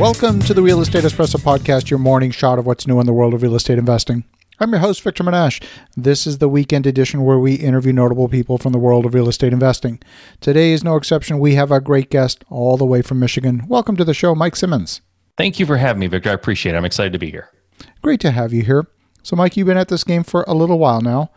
Welcome 0.00 0.40
to 0.40 0.54
the 0.54 0.62
Real 0.62 0.80
Estate 0.80 1.04
Espresso 1.04 1.38
Podcast, 1.38 1.90
your 1.90 1.98
morning 1.98 2.30
shot 2.30 2.58
of 2.58 2.64
what's 2.64 2.86
new 2.86 3.00
in 3.00 3.06
the 3.06 3.12
world 3.12 3.34
of 3.34 3.42
real 3.42 3.54
estate 3.54 3.78
investing. 3.78 4.24
I'm 4.58 4.70
your 4.70 4.80
host, 4.80 5.02
Victor 5.02 5.22
Menasce. 5.22 5.62
This 5.94 6.26
is 6.26 6.38
the 6.38 6.48
weekend 6.48 6.86
edition 6.86 7.22
where 7.22 7.38
we 7.38 7.56
interview 7.56 7.92
notable 7.92 8.26
people 8.26 8.56
from 8.56 8.72
the 8.72 8.78
world 8.78 9.04
of 9.04 9.12
real 9.12 9.28
estate 9.28 9.52
investing. 9.52 10.00
Today 10.40 10.72
is 10.72 10.82
no 10.82 10.96
exception. 10.96 11.38
We 11.38 11.54
have 11.56 11.70
a 11.70 11.82
great 11.82 12.08
guest 12.08 12.46
all 12.48 12.78
the 12.78 12.86
way 12.86 13.02
from 13.02 13.18
Michigan. 13.18 13.64
Welcome 13.68 13.94
to 13.96 14.04
the 14.04 14.14
show, 14.14 14.34
Mike 14.34 14.56
Simmons. 14.56 15.02
Thank 15.36 15.60
you 15.60 15.66
for 15.66 15.76
having 15.76 16.00
me, 16.00 16.06
Victor. 16.06 16.30
I 16.30 16.32
appreciate 16.32 16.74
it. 16.74 16.78
I'm 16.78 16.86
excited 16.86 17.12
to 17.12 17.18
be 17.18 17.30
here. 17.30 17.50
Great 18.00 18.20
to 18.20 18.30
have 18.30 18.54
you 18.54 18.62
here. 18.62 18.86
So, 19.22 19.36
Mike, 19.36 19.58
you've 19.58 19.66
been 19.66 19.76
at 19.76 19.88
this 19.88 20.04
game 20.04 20.24
for 20.24 20.46
a 20.48 20.54
little 20.54 20.78
while 20.78 21.02
now. 21.02 21.30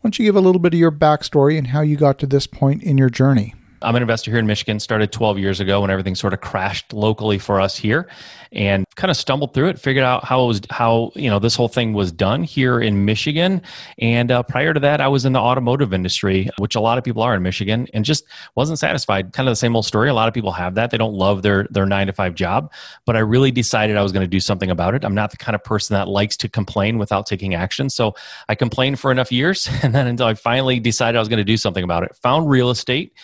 Why 0.00 0.08
don't 0.08 0.18
you 0.18 0.26
give 0.26 0.36
a 0.36 0.42
little 0.42 0.60
bit 0.60 0.74
of 0.74 0.78
your 0.78 0.92
backstory 0.92 1.56
and 1.56 1.68
how 1.68 1.80
you 1.80 1.96
got 1.96 2.18
to 2.18 2.26
this 2.26 2.46
point 2.46 2.82
in 2.82 2.98
your 2.98 3.08
journey? 3.08 3.54
I'm 3.82 3.96
an 3.96 4.02
investor 4.02 4.30
here 4.30 4.40
in 4.40 4.46
Michigan, 4.46 4.78
started 4.80 5.12
12 5.12 5.38
years 5.38 5.60
ago 5.60 5.80
when 5.80 5.90
everything 5.90 6.14
sort 6.14 6.32
of 6.32 6.40
crashed 6.40 6.92
locally 6.92 7.38
for 7.38 7.60
us 7.60 7.76
here 7.76 8.08
and 8.52 8.84
kind 8.96 9.10
of 9.10 9.16
stumbled 9.16 9.54
through 9.54 9.68
it, 9.68 9.78
figured 9.78 10.04
out 10.04 10.24
how 10.24 10.44
it 10.44 10.46
was, 10.48 10.60
how, 10.70 11.12
you 11.14 11.30
know, 11.30 11.38
this 11.38 11.54
whole 11.54 11.68
thing 11.68 11.92
was 11.92 12.10
done 12.10 12.42
here 12.42 12.80
in 12.80 13.04
Michigan. 13.04 13.62
And 13.98 14.30
uh, 14.30 14.42
prior 14.42 14.74
to 14.74 14.80
that, 14.80 15.00
I 15.00 15.08
was 15.08 15.24
in 15.24 15.32
the 15.32 15.38
automotive 15.38 15.94
industry, 15.94 16.50
which 16.58 16.74
a 16.74 16.80
lot 16.80 16.98
of 16.98 17.04
people 17.04 17.22
are 17.22 17.34
in 17.34 17.42
Michigan 17.42 17.86
and 17.94 18.04
just 18.04 18.24
wasn't 18.56 18.78
satisfied. 18.78 19.32
Kind 19.32 19.48
of 19.48 19.52
the 19.52 19.56
same 19.56 19.76
old 19.76 19.86
story. 19.86 20.08
A 20.08 20.14
lot 20.14 20.26
of 20.26 20.34
people 20.34 20.52
have 20.52 20.74
that. 20.74 20.90
They 20.90 20.98
don't 20.98 21.14
love 21.14 21.42
their, 21.42 21.68
their 21.70 21.86
nine 21.86 22.08
to 22.08 22.12
five 22.12 22.34
job, 22.34 22.72
but 23.06 23.16
I 23.16 23.20
really 23.20 23.52
decided 23.52 23.96
I 23.96 24.02
was 24.02 24.12
going 24.12 24.24
to 24.24 24.28
do 24.28 24.40
something 24.40 24.70
about 24.70 24.94
it. 24.94 25.04
I'm 25.04 25.14
not 25.14 25.30
the 25.30 25.36
kind 25.36 25.54
of 25.54 25.62
person 25.62 25.94
that 25.94 26.08
likes 26.08 26.36
to 26.38 26.48
complain 26.48 26.98
without 26.98 27.26
taking 27.26 27.54
action. 27.54 27.88
So 27.88 28.14
I 28.48 28.56
complained 28.56 28.98
for 28.98 29.12
enough 29.12 29.30
years 29.30 29.68
and 29.82 29.94
then 29.94 30.06
until 30.06 30.26
I 30.26 30.34
finally 30.34 30.80
decided 30.80 31.16
I 31.16 31.20
was 31.20 31.28
going 31.28 31.38
to 31.38 31.44
do 31.44 31.56
something 31.56 31.84
about 31.84 32.02
it, 32.02 32.16
found 32.16 32.50
real 32.50 32.70
estate 32.70 33.14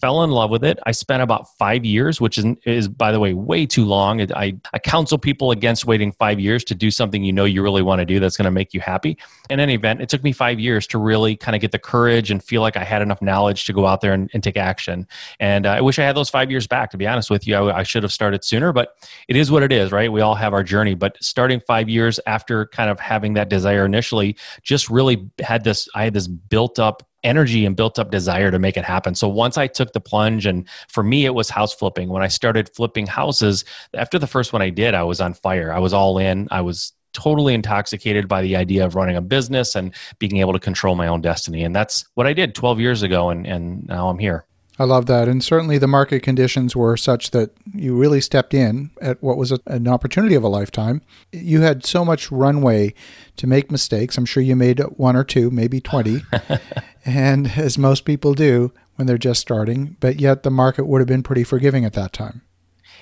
fell 0.00 0.22
in 0.22 0.30
love 0.30 0.50
with 0.50 0.64
it. 0.64 0.78
I 0.86 0.92
spent 0.92 1.22
about 1.22 1.46
five 1.58 1.84
years, 1.84 2.20
which 2.20 2.38
is, 2.38 2.44
is 2.64 2.88
by 2.88 3.12
the 3.12 3.20
way, 3.20 3.34
way 3.34 3.66
too 3.66 3.84
long. 3.84 4.20
I, 4.32 4.54
I 4.72 4.78
counsel 4.78 5.18
people 5.18 5.50
against 5.50 5.86
waiting 5.86 6.12
five 6.12 6.40
years 6.40 6.64
to 6.64 6.74
do 6.74 6.90
something 6.90 7.22
you 7.22 7.32
know 7.32 7.44
you 7.44 7.62
really 7.62 7.82
want 7.82 8.00
to 8.00 8.04
do 8.04 8.20
that's 8.20 8.36
going 8.36 8.44
to 8.44 8.50
make 8.50 8.74
you 8.74 8.80
happy. 8.80 9.18
In 9.50 9.60
any 9.60 9.74
event, 9.74 10.00
it 10.00 10.08
took 10.08 10.22
me 10.22 10.32
five 10.32 10.58
years 10.60 10.86
to 10.88 10.98
really 10.98 11.36
kind 11.36 11.54
of 11.54 11.60
get 11.60 11.72
the 11.72 11.78
courage 11.78 12.30
and 12.30 12.42
feel 12.42 12.62
like 12.62 12.76
I 12.76 12.84
had 12.84 13.02
enough 13.02 13.20
knowledge 13.22 13.64
to 13.66 13.72
go 13.72 13.86
out 13.86 14.00
there 14.00 14.12
and, 14.12 14.30
and 14.32 14.42
take 14.42 14.56
action. 14.56 15.06
And 15.40 15.66
uh, 15.66 15.70
I 15.70 15.80
wish 15.80 15.98
I 15.98 16.04
had 16.04 16.16
those 16.16 16.30
five 16.30 16.50
years 16.50 16.66
back, 16.66 16.90
to 16.90 16.96
be 16.96 17.06
honest 17.06 17.30
with 17.30 17.46
you. 17.46 17.56
I, 17.56 17.78
I 17.78 17.82
should 17.82 18.02
have 18.02 18.12
started 18.12 18.44
sooner, 18.44 18.72
but 18.72 18.96
it 19.28 19.36
is 19.36 19.50
what 19.50 19.62
it 19.62 19.72
is, 19.72 19.92
right? 19.92 20.10
We 20.10 20.20
all 20.20 20.34
have 20.34 20.52
our 20.52 20.62
journey. 20.62 20.94
But 20.94 21.16
starting 21.22 21.60
five 21.60 21.88
years 21.88 22.20
after 22.26 22.66
kind 22.66 22.90
of 22.90 23.00
having 23.00 23.34
that 23.34 23.48
desire 23.48 23.84
initially, 23.84 24.36
just 24.62 24.90
really 24.90 25.28
had 25.40 25.64
this, 25.64 25.88
I 25.94 26.04
had 26.04 26.14
this 26.14 26.28
built 26.28 26.78
up 26.78 27.08
energy 27.24 27.64
and 27.64 27.76
built 27.76 27.98
up 27.98 28.10
desire 28.10 28.50
to 28.50 28.58
make 28.58 28.76
it 28.76 28.84
happen. 28.84 29.14
So 29.14 29.28
once 29.28 29.56
I 29.56 29.66
took 29.66 29.92
the 29.92 30.00
plunge, 30.00 30.46
and 30.46 30.68
for 30.88 31.02
me, 31.02 31.24
it 31.24 31.34
was 31.34 31.50
house 31.50 31.74
flipping. 31.74 32.08
When 32.08 32.22
I 32.22 32.28
started 32.28 32.70
flipping 32.74 33.06
houses, 33.06 33.64
after 33.94 34.18
the 34.18 34.26
first 34.26 34.52
one 34.52 34.62
I 34.62 34.70
did, 34.70 34.94
I 34.94 35.02
was 35.02 35.20
on 35.20 35.34
fire. 35.34 35.72
I 35.72 35.78
was 35.78 35.92
all 35.92 36.18
in. 36.18 36.48
I 36.50 36.60
was 36.60 36.92
totally 37.12 37.54
intoxicated 37.54 38.26
by 38.26 38.42
the 38.42 38.56
idea 38.56 38.84
of 38.84 38.94
running 38.94 39.16
a 39.16 39.20
business 39.20 39.74
and 39.74 39.94
being 40.18 40.38
able 40.38 40.52
to 40.52 40.58
control 40.58 40.94
my 40.94 41.06
own 41.06 41.20
destiny. 41.20 41.62
And 41.62 41.76
that's 41.76 42.06
what 42.14 42.26
I 42.26 42.32
did 42.32 42.54
12 42.54 42.80
years 42.80 43.02
ago, 43.02 43.30
and, 43.30 43.46
and 43.46 43.86
now 43.86 44.08
I'm 44.08 44.18
here. 44.18 44.46
I 44.78 44.84
love 44.84 45.06
that. 45.06 45.28
And 45.28 45.44
certainly 45.44 45.78
the 45.78 45.86
market 45.86 46.22
conditions 46.22 46.74
were 46.74 46.96
such 46.96 47.30
that 47.32 47.50
you 47.74 47.94
really 47.94 48.20
stepped 48.20 48.54
in 48.54 48.90
at 49.00 49.22
what 49.22 49.36
was 49.36 49.52
a, 49.52 49.58
an 49.66 49.86
opportunity 49.86 50.34
of 50.34 50.42
a 50.42 50.48
lifetime. 50.48 51.02
You 51.30 51.60
had 51.60 51.84
so 51.84 52.04
much 52.04 52.32
runway 52.32 52.94
to 53.36 53.46
make 53.46 53.70
mistakes. 53.70 54.16
I'm 54.16 54.24
sure 54.24 54.42
you 54.42 54.56
made 54.56 54.80
one 54.96 55.14
or 55.14 55.24
two, 55.24 55.50
maybe 55.50 55.80
20. 55.80 56.22
and 57.04 57.52
as 57.56 57.76
most 57.76 58.04
people 58.04 58.34
do 58.34 58.72
when 58.96 59.06
they're 59.06 59.18
just 59.18 59.40
starting, 59.40 59.96
but 60.00 60.20
yet 60.20 60.42
the 60.42 60.50
market 60.50 60.86
would 60.86 61.00
have 61.00 61.08
been 61.08 61.22
pretty 61.22 61.44
forgiving 61.44 61.84
at 61.84 61.92
that 61.92 62.12
time. 62.12 62.42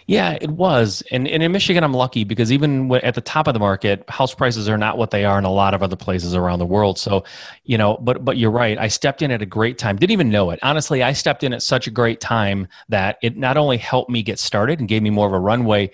Yeah, 0.06 0.36
it 0.40 0.50
was. 0.50 1.02
And, 1.10 1.28
and 1.28 1.42
in 1.42 1.52
Michigan, 1.52 1.84
I'm 1.84 1.94
lucky 1.94 2.24
because 2.24 2.52
even 2.52 2.92
at 2.96 3.14
the 3.14 3.20
top 3.20 3.46
of 3.46 3.54
the 3.54 3.60
market, 3.60 4.04
house 4.08 4.34
prices 4.34 4.68
are 4.68 4.78
not 4.78 4.98
what 4.98 5.10
they 5.10 5.24
are 5.24 5.38
in 5.38 5.44
a 5.44 5.52
lot 5.52 5.74
of 5.74 5.82
other 5.82 5.96
places 5.96 6.34
around 6.34 6.58
the 6.58 6.66
world. 6.66 6.98
So, 6.98 7.24
you 7.64 7.78
know, 7.78 7.96
but 7.98 8.24
but 8.24 8.36
you're 8.36 8.50
right. 8.50 8.78
I 8.78 8.88
stepped 8.88 9.22
in 9.22 9.30
at 9.30 9.42
a 9.42 9.46
great 9.46 9.78
time. 9.78 9.96
Didn't 9.96 10.12
even 10.12 10.30
know 10.30 10.50
it. 10.50 10.58
Honestly, 10.62 11.02
I 11.02 11.12
stepped 11.12 11.44
in 11.44 11.52
at 11.52 11.62
such 11.62 11.86
a 11.86 11.90
great 11.90 12.20
time 12.20 12.68
that 12.88 13.18
it 13.22 13.36
not 13.36 13.56
only 13.56 13.76
helped 13.76 14.10
me 14.10 14.22
get 14.22 14.38
started 14.38 14.80
and 14.80 14.88
gave 14.88 15.02
me 15.02 15.10
more 15.10 15.26
of 15.26 15.32
a 15.32 15.38
runway, 15.38 15.90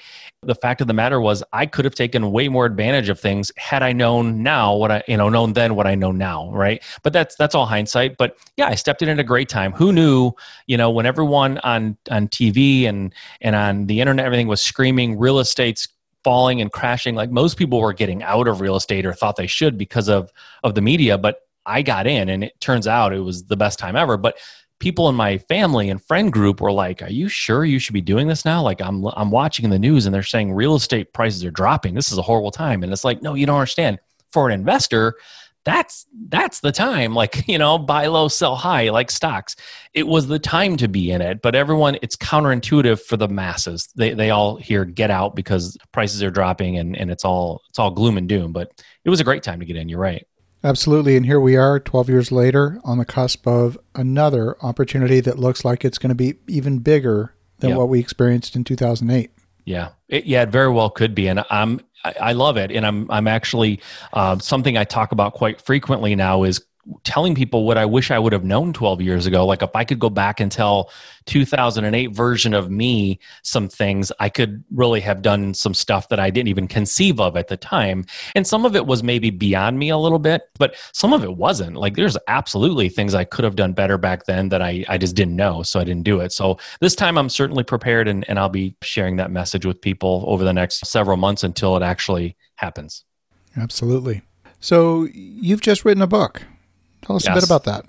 the 0.46 0.54
fact 0.54 0.80
of 0.80 0.86
the 0.86 0.92
matter 0.92 1.20
was 1.20 1.42
I 1.52 1.66
could 1.66 1.84
have 1.84 1.94
taken 1.94 2.32
way 2.32 2.48
more 2.48 2.66
advantage 2.66 3.08
of 3.08 3.18
things 3.20 3.52
had 3.56 3.82
I 3.82 3.92
known 3.92 4.42
now 4.42 4.74
what 4.74 4.90
I 4.90 5.02
you 5.08 5.16
know 5.16 5.28
known 5.28 5.52
then 5.52 5.74
what 5.74 5.86
I 5.86 5.94
know 5.94 6.12
now, 6.12 6.50
right? 6.52 6.82
But 7.02 7.12
that's 7.12 7.36
that's 7.36 7.54
all 7.54 7.66
hindsight. 7.66 8.16
But 8.16 8.36
yeah, 8.56 8.68
I 8.68 8.74
stepped 8.74 9.02
in 9.02 9.08
at 9.08 9.18
a 9.18 9.24
great 9.24 9.48
time. 9.48 9.72
Who 9.72 9.92
knew, 9.92 10.32
you 10.66 10.76
know, 10.76 10.90
when 10.90 11.06
everyone 11.06 11.58
on 11.58 11.96
on 12.10 12.28
TV 12.28 12.88
and 12.88 13.12
and 13.40 13.56
on 13.56 13.86
the 13.86 14.00
internet 14.00 14.24
everything 14.26 14.48
was 14.48 14.62
screaming 14.62 15.18
real 15.18 15.38
estate's 15.38 15.88
falling 16.24 16.60
and 16.60 16.72
crashing 16.72 17.14
like 17.14 17.30
most 17.30 17.56
people 17.56 17.80
were 17.80 17.92
getting 17.92 18.20
out 18.24 18.48
of 18.48 18.60
real 18.60 18.74
estate 18.74 19.06
or 19.06 19.12
thought 19.12 19.36
they 19.36 19.46
should 19.46 19.78
because 19.78 20.08
of 20.08 20.32
of 20.64 20.74
the 20.74 20.80
media, 20.80 21.16
but 21.18 21.40
I 21.66 21.82
got 21.82 22.06
in 22.06 22.28
and 22.28 22.44
it 22.44 22.60
turns 22.60 22.86
out 22.86 23.12
it 23.12 23.20
was 23.20 23.44
the 23.44 23.56
best 23.56 23.78
time 23.78 23.96
ever. 23.96 24.16
But 24.16 24.38
people 24.78 25.08
in 25.08 25.14
my 25.14 25.38
family 25.38 25.88
and 25.88 26.02
friend 26.02 26.32
group 26.32 26.60
were 26.60 26.72
like, 26.72 27.02
"Are 27.02 27.10
you 27.10 27.28
sure 27.28 27.64
you 27.64 27.78
should 27.78 27.94
be 27.94 28.00
doing 28.00 28.28
this 28.28 28.44
now?" 28.44 28.62
Like 28.62 28.80
I'm 28.80 29.04
I'm 29.16 29.30
watching 29.30 29.70
the 29.70 29.78
news 29.78 30.06
and 30.06 30.14
they're 30.14 30.22
saying 30.22 30.52
real 30.52 30.74
estate 30.74 31.12
prices 31.12 31.44
are 31.44 31.50
dropping. 31.50 31.94
This 31.94 32.12
is 32.12 32.18
a 32.18 32.22
horrible 32.22 32.50
time. 32.50 32.82
And 32.82 32.92
it's 32.92 33.04
like, 33.04 33.22
"No, 33.22 33.34
you 33.34 33.46
don't 33.46 33.56
understand. 33.56 33.98
For 34.32 34.48
an 34.48 34.52
investor, 34.52 35.14
that's 35.66 36.06
that's 36.28 36.60
the 36.60 36.72
time 36.72 37.14
like 37.22 37.46
you 37.46 37.58
know 37.58 37.76
buy 37.76 38.06
low 38.06 38.28
sell 38.28 38.56
high 38.56 38.88
like 38.88 39.10
stocks 39.10 39.56
it 39.92 40.06
was 40.06 40.28
the 40.28 40.38
time 40.38 40.78
to 40.78 40.88
be 40.88 41.10
in 41.10 41.20
it 41.20 41.42
but 41.42 41.54
everyone 41.54 41.98
it's 42.00 42.16
counterintuitive 42.16 43.00
for 43.00 43.18
the 43.18 43.28
masses 43.28 43.88
they, 43.96 44.14
they 44.14 44.30
all 44.30 44.56
hear 44.56 44.86
get 44.86 45.10
out 45.10 45.34
because 45.34 45.76
prices 45.92 46.22
are 46.22 46.30
dropping 46.30 46.78
and, 46.78 46.96
and 46.96 47.10
it's 47.10 47.24
all 47.24 47.60
it's 47.68 47.78
all 47.78 47.90
gloom 47.90 48.16
and 48.16 48.28
doom 48.28 48.52
but 48.52 48.70
it 49.04 49.10
was 49.10 49.20
a 49.20 49.24
great 49.24 49.42
time 49.42 49.58
to 49.60 49.66
get 49.66 49.76
in 49.76 49.88
you're 49.88 49.98
right 49.98 50.26
Absolutely. 50.64 51.16
And 51.16 51.26
here 51.26 51.40
we 51.40 51.56
are 51.56 51.78
12 51.78 52.08
years 52.08 52.32
later 52.32 52.80
on 52.84 52.98
the 52.98 53.04
cusp 53.04 53.46
of 53.46 53.78
another 53.94 54.56
opportunity 54.64 55.20
that 55.20 55.38
looks 55.38 55.64
like 55.64 55.84
it's 55.84 55.98
going 55.98 56.08
to 56.08 56.14
be 56.14 56.34
even 56.48 56.78
bigger 56.78 57.34
than 57.58 57.70
yep. 57.70 57.78
what 57.78 57.88
we 57.88 58.00
experienced 58.00 58.56
in 58.56 58.64
2008. 58.64 59.30
Yeah. 59.64 59.90
It, 60.08 60.24
yeah, 60.26 60.42
it 60.42 60.48
very 60.48 60.70
well 60.70 60.90
could 60.90 61.14
be. 61.14 61.28
And 61.28 61.44
I'm, 61.50 61.80
I, 62.04 62.32
love 62.32 62.56
it. 62.56 62.70
And 62.70 62.86
I'm, 62.86 63.10
I'm 63.10 63.26
actually, 63.26 63.80
uh, 64.12 64.38
something 64.38 64.76
I 64.76 64.84
talk 64.84 65.12
about 65.12 65.34
quite 65.34 65.60
frequently 65.60 66.14
now 66.14 66.44
is 66.44 66.64
telling 67.04 67.34
people 67.34 67.64
what 67.64 67.78
I 67.78 67.84
wish 67.84 68.10
I 68.10 68.18
would 68.18 68.32
have 68.32 68.44
known 68.44 68.72
12 68.72 69.00
years 69.00 69.26
ago. 69.26 69.44
Like 69.44 69.62
if 69.62 69.74
I 69.74 69.84
could 69.84 69.98
go 69.98 70.10
back 70.10 70.40
and 70.40 70.50
tell 70.50 70.90
2008 71.26 72.08
version 72.08 72.54
of 72.54 72.70
me 72.70 73.18
some 73.42 73.68
things, 73.68 74.12
I 74.20 74.28
could 74.28 74.62
really 74.72 75.00
have 75.00 75.22
done 75.22 75.54
some 75.54 75.74
stuff 75.74 76.08
that 76.10 76.20
I 76.20 76.30
didn't 76.30 76.48
even 76.48 76.68
conceive 76.68 77.20
of 77.20 77.36
at 77.36 77.48
the 77.48 77.56
time. 77.56 78.04
And 78.34 78.46
some 78.46 78.64
of 78.64 78.76
it 78.76 78.86
was 78.86 79.02
maybe 79.02 79.30
beyond 79.30 79.78
me 79.78 79.88
a 79.88 79.98
little 79.98 80.18
bit, 80.18 80.42
but 80.58 80.76
some 80.92 81.12
of 81.12 81.24
it 81.24 81.36
wasn't. 81.36 81.76
Like 81.76 81.96
there's 81.96 82.16
absolutely 82.28 82.88
things 82.88 83.14
I 83.14 83.24
could 83.24 83.44
have 83.44 83.56
done 83.56 83.72
better 83.72 83.98
back 83.98 84.26
then 84.26 84.48
that 84.50 84.62
I, 84.62 84.84
I 84.88 84.98
just 84.98 85.16
didn't 85.16 85.36
know. 85.36 85.62
So 85.62 85.80
I 85.80 85.84
didn't 85.84 86.04
do 86.04 86.20
it. 86.20 86.32
So 86.32 86.58
this 86.80 86.94
time 86.94 87.18
I'm 87.18 87.28
certainly 87.28 87.64
prepared 87.64 88.06
and, 88.06 88.24
and 88.28 88.38
I'll 88.38 88.48
be 88.48 88.76
sharing 88.82 89.16
that 89.16 89.30
message 89.30 89.66
with 89.66 89.80
people 89.80 90.24
over 90.26 90.44
the 90.44 90.52
next 90.52 90.86
several 90.86 91.16
months 91.16 91.42
until 91.42 91.76
it 91.76 91.82
actually 91.82 92.36
happens. 92.56 93.04
Absolutely. 93.56 94.22
So 94.60 95.08
you've 95.12 95.60
just 95.60 95.84
written 95.84 96.02
a 96.02 96.06
book. 96.06 96.42
Tell 97.06 97.16
us 97.16 97.24
yes. 97.24 97.32
a 97.32 97.34
bit 97.36 97.44
about 97.44 97.64
that. 97.64 97.84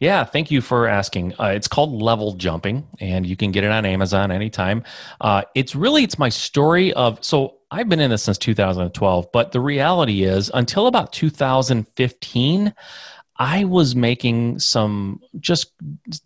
Yeah, 0.00 0.24
thank 0.24 0.50
you 0.50 0.60
for 0.60 0.88
asking. 0.88 1.34
Uh, 1.38 1.52
it's 1.54 1.68
called 1.68 2.02
Level 2.02 2.34
Jumping, 2.34 2.86
and 3.00 3.24
you 3.24 3.36
can 3.36 3.52
get 3.52 3.62
it 3.62 3.70
on 3.70 3.86
Amazon 3.86 4.32
anytime. 4.32 4.82
Uh, 5.20 5.42
it's 5.54 5.76
really 5.76 6.02
it's 6.02 6.18
my 6.18 6.28
story 6.28 6.92
of 6.94 7.24
so 7.24 7.58
I've 7.70 7.88
been 7.88 8.00
in 8.00 8.10
this 8.10 8.24
since 8.24 8.38
2012, 8.38 9.28
but 9.32 9.52
the 9.52 9.60
reality 9.60 10.24
is 10.24 10.50
until 10.52 10.86
about 10.86 11.12
2015. 11.12 12.74
I 13.36 13.64
was 13.64 13.96
making 13.96 14.60
some 14.60 15.20
just 15.40 15.72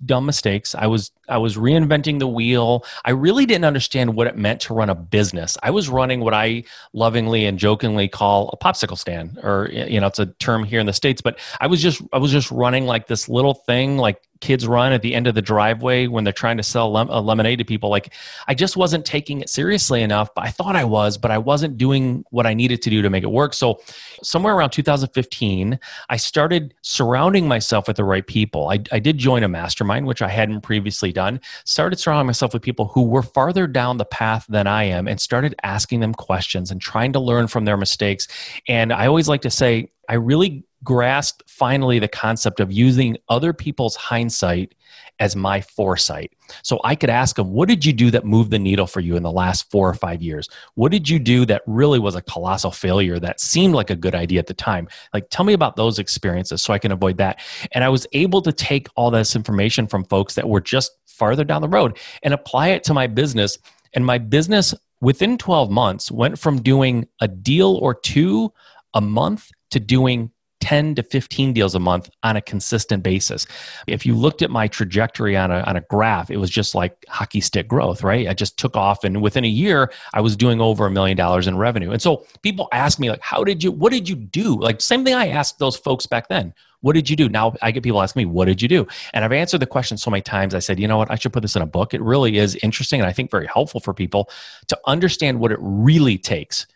dumb 0.05 0.27
mistakes. 0.27 0.75
I 0.75 0.89
was 0.89 1.11
I 1.29 1.39
was 1.39 1.57
reinventing 1.57 2.19
the 2.19 2.29
wheel. 2.29 2.85
I 3.05 3.11
really 3.11 3.47
didn't 3.47 3.65
understand 3.65 4.15
what 4.15 4.27
it 4.27 4.37
meant 4.37 4.61
to 4.63 4.75
run 4.75 4.91
a 4.91 4.95
business. 4.95 5.57
I 5.63 5.71
was 5.71 5.89
running 5.89 6.21
what 6.21 6.35
I 6.35 6.65
lovingly 6.93 7.45
and 7.47 7.59
jokingly 7.59 8.09
call 8.09 8.51
a 8.53 8.57
popsicle 8.57 8.99
stand 8.99 9.39
or 9.43 9.69
you 9.73 10.01
know 10.01 10.07
it's 10.07 10.19
a 10.19 10.27
term 10.27 10.65
here 10.65 10.81
in 10.81 10.87
the 10.87 10.93
states, 10.93 11.21
but 11.21 11.39
I 11.61 11.67
was 11.67 11.83
just 11.83 12.03
I 12.13 12.19
was 12.19 12.33
just 12.33 12.51
running 12.51 12.87
like 12.87 13.07
this 13.07 13.29
little 13.29 13.55
thing 13.55 13.99
like 13.99 14.23
kids 14.41 14.67
run 14.67 14.93
at 14.93 15.03
the 15.03 15.15
end 15.15 15.27
of 15.27 15.35
the 15.35 15.43
driveway 15.43 16.07
when 16.07 16.25
they're 16.25 16.33
trying 16.33 16.57
to 16.57 16.63
sell 16.63 16.91
lem- 16.91 17.09
lemonade 17.09 17.59
to 17.59 17.65
people 17.65 17.91
like 17.91 18.15
i 18.47 18.55
just 18.55 18.77
wasn't 18.77 19.05
taking 19.05 19.41
it 19.41 19.49
seriously 19.49 20.03
enough 20.03 20.29
but 20.35 20.45
i 20.45 20.51
thought 20.51 20.77
i 20.77 20.85
was 20.85 21.19
but 21.19 21.31
i 21.31 21.39
wasn't 21.39 21.77
doing 21.77 22.25
what 22.31 22.47
i 22.47 22.55
needed 22.55 22.81
to 22.81 22.91
do 22.91 23.03
to 23.03 23.11
make 23.11 23.25
it 23.25 23.31
work 23.31 23.53
so 23.53 23.81
somewhere 24.23 24.55
around 24.55 24.71
2015 24.71 25.79
i 26.09 26.17
started 26.17 26.75
surrounding 26.83 27.49
myself 27.49 27.89
with 27.89 27.97
the 27.97 28.05
right 28.05 28.27
people 28.27 28.69
i, 28.69 28.79
I 28.93 28.99
did 28.99 29.19
join 29.19 29.43
a 29.43 29.49
mastermind 29.49 30.07
which 30.07 30.23
i 30.23 30.29
hadn't 30.29 30.61
previously 30.61 31.13
done 31.19 31.41
started 31.65 31.99
surrounding 31.99 32.27
myself 32.27 32.53
with 32.53 32.63
people 32.63 32.87
who 32.95 33.03
were 33.03 33.23
farther 33.23 33.67
down 33.67 33.97
the 33.97 34.05
path 34.05 34.45
than 34.49 34.67
i 34.67 34.85
am 34.85 35.09
and 35.09 35.21
started 35.21 35.55
asking 35.63 36.01
them 36.01 36.15
questions 36.15 36.71
and 36.71 36.81
trying 36.81 37.13
to 37.13 37.21
learn 37.21 37.47
from 37.49 37.65
their 37.65 37.77
mistakes. 37.77 38.29
And 38.69 38.93
i 38.93 39.07
always 39.07 39.29
like 39.29 39.43
to 39.43 39.51
say 39.51 39.91
I 40.09 40.15
really 40.15 40.65
grasped 40.85 41.43
finally 41.47 41.99
the 41.99 42.09
concept 42.09 42.61
of 42.61 42.73
using 42.73 43.17
other 43.29 43.53
people's 43.53 43.97
hindsight 43.97 44.75
as 45.21 45.35
my 45.35 45.61
foresight. 45.61 46.33
So 46.63 46.81
I 46.85 46.95
could 46.95 47.11
ask 47.11 47.37
them, 47.37 47.53
What 47.53 47.69
did 47.69 47.85
you 47.85 47.93
do 47.93 48.11
that 48.13 48.25
moved 48.25 48.51
the 48.51 48.59
needle 48.59 48.87
for 48.87 49.01
you 49.01 49.17
in 49.17 49.23
the 49.23 49.31
last 49.31 49.71
four 49.71 49.89
or 49.89 49.95
five 49.95 50.23
years? 50.23 50.49
What 50.75 50.93
did 50.93 51.09
you 51.09 51.19
do 51.19 51.45
that 51.47 51.63
really 51.67 51.99
was 51.99 52.15
a 52.15 52.23
colossal 52.23 52.71
failure 52.71 53.19
that 53.19 53.41
seemed 53.41 53.75
like 53.75 53.91
a 53.91 53.97
good 53.97 54.15
idea 54.15 54.39
at 54.39 54.47
the 54.47 54.55
time? 54.55 54.89
Like, 55.13 55.29
tell 55.31 55.45
me 55.45 55.53
about 55.53 55.77
those 55.77 55.99
experiences 55.99 56.63
so 56.63 56.73
I 56.73 56.79
can 56.79 56.93
avoid 56.93 57.19
that. 57.19 57.41
And 57.73 57.85
I 57.85 57.89
was 57.89 58.07
able 58.13 58.43
to 58.43 58.53
take 58.53 58.89
all 58.97 59.11
this 59.11 59.35
information 59.35 59.87
from 59.87 60.05
folks 60.05 60.35
that 60.35 60.49
were 60.49 60.61
just 60.61 60.93
farther 61.07 61.45
down 61.45 61.63
the 61.63 61.69
road 61.69 61.99
and 62.23 62.33
apply 62.33 62.69
it 62.69 62.85
to 62.85 62.95
my 62.95 63.07
business. 63.09 63.59
And 63.95 64.07
my 64.07 64.19
business 64.19 64.75
within 65.01 65.39
12 65.39 65.71
months 65.71 66.11
went 66.11 66.39
from 66.39 66.63
doing 66.63 67.07
a 67.21 67.29
deal 67.29 67.75
or 67.77 67.95
two 67.95 68.53
a 68.95 69.01
month 69.01 69.51
to 69.71 69.81
doing 69.81 70.31
10 70.61 70.97
to 70.97 71.03
15 71.03 71.53
deals 71.53 71.75
a 71.75 71.79
month 71.79 72.11
on 72.23 72.37
a 72.37 72.41
consistent 72.41 73.03
basis. 73.03 73.47
If 73.87 74.05
you 74.05 74.15
looked 74.15 74.43
at 74.43 74.51
my 74.51 74.69
trajectory 74.69 75.37
on 75.37 75.51
a, 75.51 75.61
on 75.61 75.77
a 75.77 75.81
graph, 75.83 76.31
it 76.31 76.39
was 76.39 76.51
just 76.51 76.75
like 76.75 77.05
hockey 77.09 77.41
stick 77.41 77.69
growth, 77.69 78.03
right? 78.03 78.29
I 78.29 78.35
just 78.35 78.59
took 78.59 78.77
off 78.77 79.05
and 79.05 79.23
within 79.23 79.45
a 79.45 79.49
year, 79.49 79.93
I 80.15 80.21
was 80.21 80.37
doing 80.37 80.61
over 80.61 80.87
a 80.87 80.91
million 80.91 81.17
dollars 81.17 81.47
in 81.47 81.57
revenue. 81.57 81.91
And 81.91 82.03
so 82.03 82.27
people 82.43 82.69
ask 82.73 82.99
me 82.99 83.11
like, 83.11 83.23
how 83.23 83.45
did 83.45 83.63
you, 83.63 83.71
what 83.73 83.93
did 83.93 84.09
you 84.09 84.17
do? 84.17 84.59
Like 84.59 84.81
same 84.81 85.05
thing 85.05 85.15
I 85.15 85.29
asked 85.29 85.59
those 85.59 85.77
folks 85.77 86.07
back 86.07 86.29
then. 86.29 86.55
What 86.81 86.95
did 86.95 87.11
you 87.11 87.17
do? 87.17 87.29
Now 87.29 87.55
I 87.61 87.73
get 87.73 87.83
people 87.83 88.03
ask 88.03 88.15
me, 88.15 88.25
what 88.25 88.45
did 88.45 88.63
you 88.63 88.69
do? 88.69 88.87
And 89.13 89.25
I've 89.25 89.33
answered 89.33 89.59
the 89.59 89.67
question 89.67 89.97
so 89.97 90.11
many 90.11 90.23
times. 90.23 90.55
I 90.55 90.61
said, 90.61 90.79
you 90.79 90.87
know 90.87 90.97
what? 90.97 91.11
I 91.11 91.17
should 91.17 91.33
put 91.33 91.43
this 91.43 91.57
in 91.57 91.63
a 91.63 91.67
book. 91.67 91.93
It 91.93 92.01
really 92.01 92.39
is 92.39 92.57
interesting 92.57 93.01
and 93.01 93.09
I 93.09 93.13
think 93.13 93.31
very 93.31 93.47
helpful 93.47 93.81
for 93.81 93.93
people 93.93 94.31
to 94.69 94.79
understand 94.87 95.41
what 95.41 95.51
it 95.51 95.59
really 95.61 96.19
takes 96.19 96.67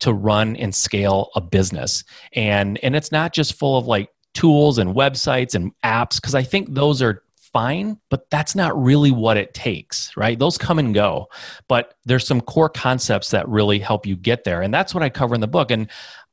to 0.00 0.12
run 0.12 0.56
and 0.56 0.74
scale 0.74 1.30
a 1.34 1.40
business. 1.40 2.04
And 2.32 2.78
and 2.82 2.94
it's 2.96 3.12
not 3.12 3.32
just 3.32 3.54
full 3.54 3.76
of 3.76 3.86
like 3.86 4.10
tools 4.34 4.78
and 4.78 4.94
websites 4.94 5.54
and 5.54 5.72
apps 5.82 6.16
because 6.16 6.34
I 6.34 6.42
think 6.42 6.74
those 6.74 7.00
are 7.00 7.22
fine, 7.56 7.98
but 8.10 8.28
that's 8.28 8.54
not 8.54 8.78
really 8.80 9.10
what 9.10 9.38
it 9.38 9.54
takes, 9.54 10.14
right? 10.14 10.38
Those 10.38 10.58
come 10.58 10.78
and 10.78 10.92
go. 10.92 11.28
But 11.68 11.94
there's 12.04 12.26
some 12.26 12.42
core 12.42 12.68
concepts 12.68 13.30
that 13.30 13.48
really 13.48 13.78
help 13.78 14.04
you 14.04 14.14
get 14.14 14.44
there. 14.44 14.60
And 14.60 14.74
that's 14.74 14.92
what 14.92 15.02
I 15.02 15.08
cover 15.08 15.34
in 15.34 15.40
the 15.40 15.46
book. 15.46 15.70
And 15.70 15.88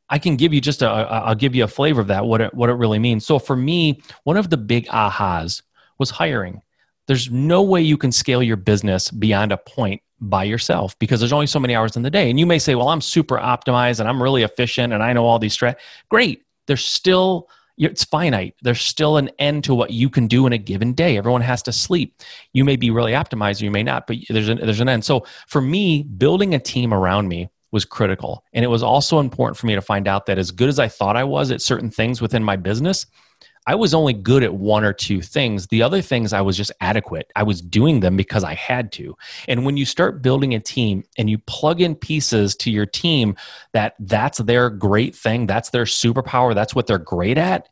I 0.10 0.19
can 0.19 0.36
give 0.36 0.54
you 0.54 0.60
just 0.60 0.81
a, 0.81 0.88
I'll 0.88 1.33
give 1.33 1.56
you 1.56 1.63
a 1.63 1.68
flavor 1.69 2.01
of 2.01 2.07
that, 2.07 2.25
what 2.25 2.42
it, 2.42 2.54
what 2.54 2.69
it 2.69 2.74
really 2.74 3.00
means. 3.00 3.25
So 3.25 3.39
for 3.39 3.56
me, 3.56 4.01
one 4.25 4.36
of 4.36 4.50
the 4.50 4.57
big 4.57 4.86
ahas 4.88 5.62
was 5.98 6.10
hiring. 6.10 6.62
There's 7.07 7.31
no 7.31 7.62
way 7.62 7.81
you 7.81 7.98
can 7.98 8.12
scale 8.12 8.44
your 8.44 8.57
business 8.57 9.10
beyond 9.10 9.54
a 9.54 9.57
point 9.57 10.01
by 10.30 10.44
yourself 10.44 10.98
because 11.00 11.20
there's 11.20 11.34
only 11.34 11.48
so 11.48 11.60
many 11.60 11.75
hours 11.75 11.96
in 11.96 12.04
the 12.04 12.10
day. 12.10 12.30
And 12.30 12.40
you 12.40 12.46
may 12.46 12.60
say, 12.60 12.75
well, 12.75 12.90
I'm 12.90 13.02
super 13.02 13.38
optimized 13.38 14.00
and 14.00 14.08
I'm 14.08 14.22
really 14.22 14.44
efficient 14.44 14.94
and 14.94 15.04
I 15.04 15.14
know 15.14 15.25
all 15.25 15.40
these 15.40 15.56
strat. 15.56 15.75
Great. 16.10 16.44
There's 16.68 16.86
still, 16.86 17.50
it's 17.78 18.04
finite. 18.04 18.56
There's 18.62 18.81
still 18.81 19.18
an 19.18 19.30
end 19.40 19.66
to 19.66 19.75
what 19.75 19.92
you 19.92 20.10
can 20.10 20.28
do 20.28 20.48
in 20.48 20.54
a 20.54 20.58
given 20.58 20.94
day. 20.94 21.18
Everyone 21.18 21.42
has 21.42 21.62
to 21.64 21.72
sleep. 21.72 22.22
You 22.54 22.64
may 22.64 22.75
be 22.75 22.90
really 22.90 23.12
optimized, 23.12 23.62
you 23.62 23.72
may 23.72 23.84
not, 23.84 24.08
but 24.08 24.18
there's 24.30 24.50
an, 24.50 24.60
there's 24.60 24.80
an 24.80 24.90
end. 24.90 25.04
So 25.04 25.25
for 25.48 25.62
me, 25.62 26.04
building 26.04 26.56
a 26.56 26.60
team 26.60 26.94
around 26.94 27.28
me 27.28 27.50
was 27.72 27.84
critical. 27.84 28.46
And 28.54 28.64
it 28.64 28.70
was 28.70 28.84
also 28.84 29.20
important 29.20 29.58
for 29.58 29.66
me 29.66 29.75
to 29.75 29.81
find 29.81 30.08
out 30.08 30.28
that 30.28 30.38
as 30.38 30.52
good 30.52 30.70
as 30.70 30.80
I 30.80 30.88
thought 30.88 31.18
I 31.18 31.24
was 31.24 31.52
at 31.52 31.62
certain 31.62 31.90
things 31.90 32.22
within 32.22 32.44
my 32.44 32.56
business, 32.56 33.08
I 33.65 33.75
was 33.75 33.94
only 33.94 34.13
good 34.13 34.44
at 34.44 34.54
one 34.54 34.83
or 34.83 34.94
two 34.94 35.21
things. 35.21 35.68
The 35.68 35.83
other 35.83 36.01
things 36.01 36.33
I 36.33 36.42
was 36.42 36.57
just 36.57 36.71
adequate. 36.81 37.31
I 37.36 37.44
was 37.44 37.62
doing 37.62 38.01
them 38.01 38.18
because 38.18 38.44
I 38.44 38.56
had 38.56 38.92
to. 38.94 39.15
And 39.48 39.65
when 39.65 39.77
you 39.77 39.86
start 39.86 40.21
building 40.21 40.54
a 40.54 40.60
team 40.60 41.04
and 41.18 41.30
you 41.30 41.38
plug 41.38 41.80
in 41.80 41.95
pieces 41.95 42.56
to 42.57 42.71
your 42.71 42.86
team 42.86 43.36
that 43.71 43.95
that's 44.00 44.39
their 44.39 44.69
great 44.69 45.15
thing, 45.15 45.48
that's 45.48 45.69
their 45.69 45.86
superpower, 45.86 46.54
that's 46.54 46.75
what 46.75 46.88
they're 46.88 46.98
great 46.98 47.38
at, 47.38 47.69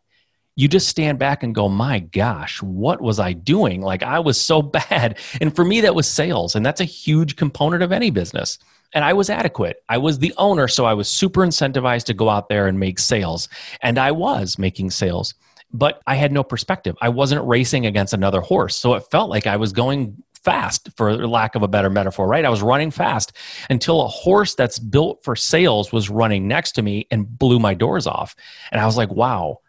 you 0.55 0.67
just 0.67 0.87
stand 0.87 1.17
back 1.17 1.43
and 1.43 1.55
go, 1.55 1.67
my 1.67 1.99
gosh, 1.99 2.61
what 2.61 3.01
was 3.01 3.19
I 3.19 3.33
doing? 3.33 3.81
Like 3.81 4.03
I 4.03 4.19
was 4.19 4.39
so 4.39 4.61
bad. 4.61 5.17
And 5.41 5.55
for 5.55 5.65
me, 5.65 5.81
that 5.81 5.95
was 5.95 6.07
sales. 6.07 6.55
And 6.55 6.65
that's 6.65 6.81
a 6.81 6.85
huge 6.85 7.35
component 7.35 7.83
of 7.83 7.91
any 7.91 8.11
business. 8.11 8.59
And 8.93 9.05
I 9.05 9.13
was 9.13 9.29
adequate. 9.29 9.83
I 9.87 9.97
was 9.97 10.19
the 10.19 10.33
owner. 10.37 10.67
So 10.67 10.85
I 10.85 10.93
was 10.93 11.07
super 11.07 11.41
incentivized 11.41 12.05
to 12.05 12.13
go 12.13 12.29
out 12.29 12.49
there 12.49 12.67
and 12.67 12.77
make 12.79 12.99
sales. 12.99 13.47
And 13.81 13.97
I 13.97 14.11
was 14.11 14.59
making 14.59 14.91
sales 14.91 15.33
but 15.73 16.01
I 16.07 16.15
had 16.15 16.31
no 16.31 16.43
perspective. 16.43 16.95
I 17.01 17.09
wasn't 17.09 17.45
racing 17.47 17.85
against 17.85 18.13
another 18.13 18.41
horse. 18.41 18.75
So 18.75 18.93
it 18.95 19.03
felt 19.11 19.29
like 19.29 19.47
I 19.47 19.57
was 19.57 19.71
going 19.71 20.21
fast, 20.43 20.89
for 20.97 21.27
lack 21.27 21.55
of 21.55 21.63
a 21.63 21.67
better 21.67 21.89
metaphor, 21.89 22.27
right? 22.27 22.45
I 22.45 22.49
was 22.49 22.61
running 22.61 22.91
fast 22.91 23.33
until 23.69 24.01
a 24.01 24.07
horse 24.07 24.55
that's 24.55 24.79
built 24.79 25.23
for 25.23 25.35
sales 25.35 25.91
was 25.91 26.09
running 26.09 26.47
next 26.47 26.73
to 26.73 26.81
me 26.81 27.07
and 27.11 27.27
blew 27.37 27.59
my 27.59 27.73
doors 27.73 28.07
off. 28.07 28.35
And 28.71 28.81
I 28.81 28.85
was 28.85 28.97
like, 28.97 29.11
wow. 29.11 29.59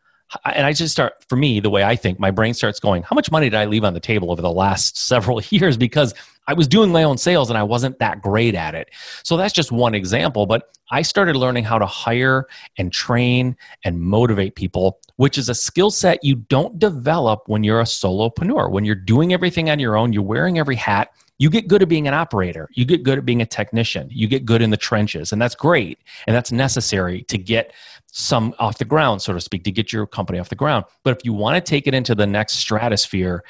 And 0.46 0.66
I 0.66 0.72
just 0.72 0.92
start, 0.92 1.12
for 1.28 1.36
me, 1.36 1.60
the 1.60 1.68
way 1.68 1.84
I 1.84 1.94
think, 1.94 2.18
my 2.18 2.30
brain 2.30 2.54
starts 2.54 2.80
going, 2.80 3.02
how 3.02 3.14
much 3.14 3.30
money 3.30 3.50
did 3.50 3.58
I 3.58 3.66
leave 3.66 3.84
on 3.84 3.92
the 3.92 4.00
table 4.00 4.30
over 4.30 4.40
the 4.40 4.50
last 4.50 4.96
several 5.06 5.42
years? 5.50 5.76
Because 5.76 6.14
I 6.46 6.54
was 6.54 6.66
doing 6.66 6.90
my 6.90 7.04
own 7.04 7.18
sales 7.18 7.50
and 7.50 7.58
I 7.58 7.62
wasn't 7.62 7.98
that 7.98 8.20
great 8.20 8.54
at 8.54 8.74
it. 8.74 8.90
So 9.22 9.36
that's 9.36 9.52
just 9.52 9.70
one 9.70 9.94
example. 9.94 10.46
But 10.46 10.76
I 10.90 11.02
started 11.02 11.36
learning 11.36 11.64
how 11.64 11.78
to 11.78 11.86
hire 11.86 12.46
and 12.78 12.92
train 12.92 13.56
and 13.84 14.00
motivate 14.00 14.56
people, 14.56 15.00
which 15.16 15.38
is 15.38 15.48
a 15.48 15.54
skill 15.54 15.90
set 15.90 16.22
you 16.22 16.36
don't 16.36 16.78
develop 16.78 17.42
when 17.46 17.64
you're 17.64 17.80
a 17.80 17.84
solopreneur. 17.84 18.70
When 18.70 18.84
you're 18.84 18.94
doing 18.94 19.32
everything 19.32 19.70
on 19.70 19.78
your 19.78 19.96
own, 19.96 20.12
you're 20.12 20.22
wearing 20.22 20.58
every 20.58 20.76
hat. 20.76 21.12
You 21.38 21.50
get 21.50 21.66
good 21.66 21.82
at 21.82 21.88
being 21.88 22.06
an 22.06 22.14
operator. 22.14 22.68
You 22.72 22.84
get 22.84 23.02
good 23.02 23.18
at 23.18 23.24
being 23.24 23.42
a 23.42 23.46
technician. 23.46 24.08
You 24.12 24.28
get 24.28 24.44
good 24.44 24.62
in 24.62 24.70
the 24.70 24.76
trenches. 24.76 25.32
And 25.32 25.40
that's 25.40 25.54
great. 25.54 25.98
And 26.26 26.36
that's 26.36 26.52
necessary 26.52 27.22
to 27.24 27.38
get 27.38 27.72
some 28.12 28.54
off 28.58 28.78
the 28.78 28.84
ground, 28.84 29.22
so 29.22 29.32
to 29.32 29.40
speak, 29.40 29.64
to 29.64 29.72
get 29.72 29.92
your 29.92 30.06
company 30.06 30.38
off 30.38 30.50
the 30.50 30.54
ground. 30.54 30.84
But 31.02 31.16
if 31.16 31.24
you 31.24 31.32
want 31.32 31.56
to 31.56 31.68
take 31.68 31.86
it 31.86 31.94
into 31.94 32.14
the 32.14 32.26
next 32.26 32.56
stratosphere, 32.56 33.42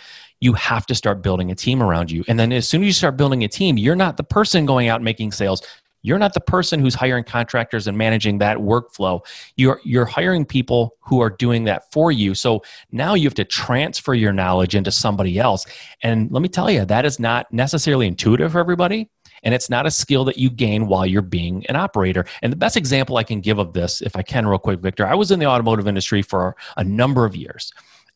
you 0.42 0.52
have 0.54 0.86
to 0.86 0.94
start 0.94 1.22
building 1.22 1.52
a 1.52 1.54
team 1.54 1.80
around 1.80 2.10
you. 2.10 2.24
And 2.26 2.36
then 2.36 2.52
as 2.52 2.68
soon 2.68 2.82
as 2.82 2.86
you 2.88 2.92
start 2.92 3.16
building 3.16 3.44
a 3.44 3.48
team, 3.48 3.78
you're 3.78 3.94
not 3.94 4.16
the 4.16 4.24
person 4.24 4.66
going 4.66 4.88
out 4.88 5.00
making 5.00 5.30
sales. 5.30 5.62
You're 6.02 6.18
not 6.18 6.34
the 6.34 6.40
person 6.40 6.80
who's 6.80 6.96
hiring 6.96 7.22
contractors 7.22 7.86
and 7.86 7.96
managing 7.96 8.38
that 8.38 8.56
workflow. 8.56 9.24
You're 9.54 9.80
you're 9.84 10.04
hiring 10.04 10.44
people 10.44 10.96
who 10.98 11.20
are 11.20 11.30
doing 11.30 11.62
that 11.64 11.92
for 11.92 12.10
you. 12.10 12.34
So 12.34 12.64
now 12.90 13.14
you 13.14 13.22
have 13.28 13.34
to 13.34 13.44
transfer 13.44 14.14
your 14.14 14.32
knowledge 14.32 14.74
into 14.74 14.90
somebody 14.90 15.38
else. 15.38 15.64
And 16.02 16.28
let 16.32 16.42
me 16.42 16.48
tell 16.48 16.68
you, 16.68 16.84
that 16.86 17.04
is 17.04 17.20
not 17.20 17.46
necessarily 17.52 18.08
intuitive 18.08 18.50
for 18.50 18.58
everybody. 18.58 19.08
And 19.44 19.54
it's 19.54 19.70
not 19.70 19.86
a 19.86 19.92
skill 19.92 20.24
that 20.24 20.38
you 20.38 20.50
gain 20.50 20.88
while 20.88 21.06
you're 21.06 21.22
being 21.22 21.64
an 21.68 21.76
operator. 21.76 22.26
And 22.42 22.52
the 22.52 22.56
best 22.56 22.76
example 22.76 23.16
I 23.16 23.22
can 23.22 23.40
give 23.40 23.60
of 23.60 23.74
this, 23.74 24.02
if 24.02 24.16
I 24.16 24.22
can, 24.22 24.44
real 24.46 24.58
quick, 24.58 24.80
Victor, 24.80 25.06
I 25.06 25.14
was 25.14 25.30
in 25.30 25.38
the 25.38 25.46
automotive 25.46 25.86
industry 25.86 26.22
for 26.22 26.56
a 26.76 26.82
number 26.82 27.24
of 27.24 27.36
years. 27.36 27.72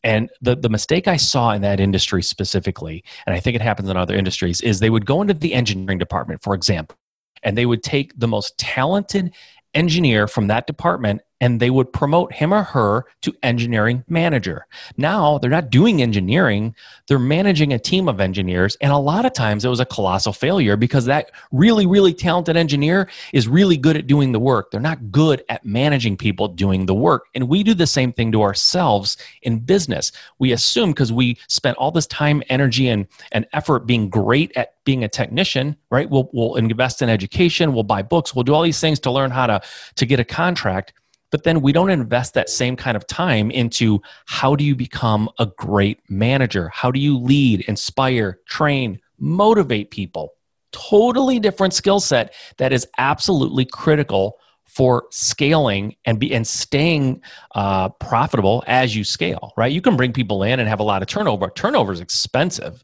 And 0.07 0.29
the, 0.39 0.55
the 0.55 0.69
mistake 0.69 1.09
I 1.09 1.17
saw 1.17 1.51
in 1.51 1.61
that 1.63 1.81
industry 1.81 2.23
specifically, 2.23 3.03
and 3.25 3.35
I 3.35 3.41
think 3.41 3.57
it 3.57 3.61
happens 3.61 3.89
in 3.89 3.97
other 3.97 4.15
industries, 4.15 4.61
is 4.61 4.79
they 4.79 4.89
would 4.89 5.05
go 5.05 5.21
into 5.21 5.33
the 5.33 5.53
engineering 5.53 5.97
department, 5.97 6.41
for 6.41 6.53
example, 6.53 6.95
and 7.43 7.57
they 7.57 7.65
would 7.65 7.83
take 7.83 8.17
the 8.17 8.27
most 8.27 8.57
talented 8.57 9.33
engineer 9.73 10.25
from 10.25 10.47
that 10.47 10.65
department 10.65 11.23
and 11.39 11.59
they 11.59 11.69
would 11.69 11.91
promote 11.93 12.33
him 12.33 12.53
or 12.53 12.63
her 12.63 13.05
to 13.21 13.33
engineering 13.43 14.03
manager. 14.07 14.65
Now 14.97 15.37
they're 15.37 15.49
not 15.49 15.69
doing 15.69 16.01
engineering, 16.01 16.75
they're 17.07 17.19
managing 17.19 17.73
a 17.73 17.79
team 17.79 18.09
of 18.09 18.19
engineers. 18.19 18.75
And 18.81 18.91
a 18.91 18.97
lot 18.97 19.25
of 19.25 19.33
times 19.33 19.63
it 19.63 19.69
was 19.69 19.79
a 19.79 19.85
colossal 19.85 20.33
failure 20.33 20.75
because 20.75 21.05
that 21.05 21.31
really, 21.51 21.85
really 21.85 22.13
talented 22.13 22.57
engineer 22.57 23.09
is 23.33 23.47
really 23.47 23.77
good 23.77 23.97
at 23.97 24.07
doing 24.07 24.31
the 24.31 24.39
work. 24.39 24.71
They're 24.71 24.81
not 24.81 25.11
good 25.11 25.43
at 25.49 25.65
managing 25.65 26.17
people 26.17 26.47
doing 26.47 26.85
the 26.85 26.95
work. 26.95 27.25
And 27.35 27.47
we 27.47 27.63
do 27.63 27.73
the 27.73 27.87
same 27.87 28.11
thing 28.11 28.31
to 28.31 28.41
ourselves 28.41 29.17
in 29.43 29.59
business. 29.59 30.11
We 30.39 30.51
assume 30.51 30.91
because 30.91 31.13
we 31.13 31.37
spent 31.47 31.77
all 31.77 31.91
this 31.91 32.07
time, 32.07 32.41
energy, 32.49 32.87
and, 32.89 33.07
and 33.31 33.45
effort 33.53 33.85
being 33.85 34.09
great 34.09 34.55
at 34.55 34.73
being 34.83 35.03
a 35.03 35.09
technician, 35.09 35.75
right? 35.91 36.09
We'll, 36.09 36.29
we'll 36.33 36.55
invest 36.55 37.01
in 37.01 37.09
education, 37.09 37.73
we'll 37.73 37.83
buy 37.83 38.01
books, 38.01 38.33
we'll 38.33 38.43
do 38.43 38.53
all 38.53 38.61
these 38.61 38.79
things 38.79 38.99
to 39.01 39.11
learn 39.11 39.31
how 39.31 39.47
to, 39.47 39.61
to 39.95 40.05
get 40.05 40.19
a 40.19 40.23
contract 40.23 40.93
but 41.31 41.43
then 41.43 41.61
we 41.61 41.71
don't 41.71 41.89
invest 41.89 42.33
that 42.33 42.49
same 42.49 42.75
kind 42.75 42.95
of 42.95 43.05
time 43.07 43.51
into 43.51 44.01
how 44.25 44.55
do 44.55 44.63
you 44.63 44.75
become 44.75 45.29
a 45.39 45.45
great 45.45 45.99
manager? 46.09 46.69
How 46.73 46.91
do 46.91 46.99
you 46.99 47.17
lead, 47.17 47.61
inspire, 47.61 48.39
train, 48.47 48.99
motivate 49.19 49.91
people? 49.91 50.33
Totally 50.71 51.39
different 51.39 51.73
skill 51.73 51.99
set 51.99 52.33
that 52.57 52.71
is 52.71 52.87
absolutely 52.97 53.65
critical 53.65 54.37
for 54.65 55.05
scaling 55.11 55.95
and 56.05 56.19
be 56.19 56.33
and 56.33 56.45
staying 56.45 57.21
uh, 57.55 57.89
profitable 57.89 58.63
as 58.67 58.95
you 58.95 59.03
scale. 59.03 59.53
Right? 59.57 59.71
You 59.71 59.81
can 59.81 59.97
bring 59.97 60.13
people 60.13 60.43
in 60.43 60.59
and 60.59 60.69
have 60.69 60.79
a 60.79 60.83
lot 60.83 61.01
of 61.01 61.07
turnover. 61.07 61.49
Turnover 61.49 61.93
is 61.93 61.99
expensive. 61.99 62.83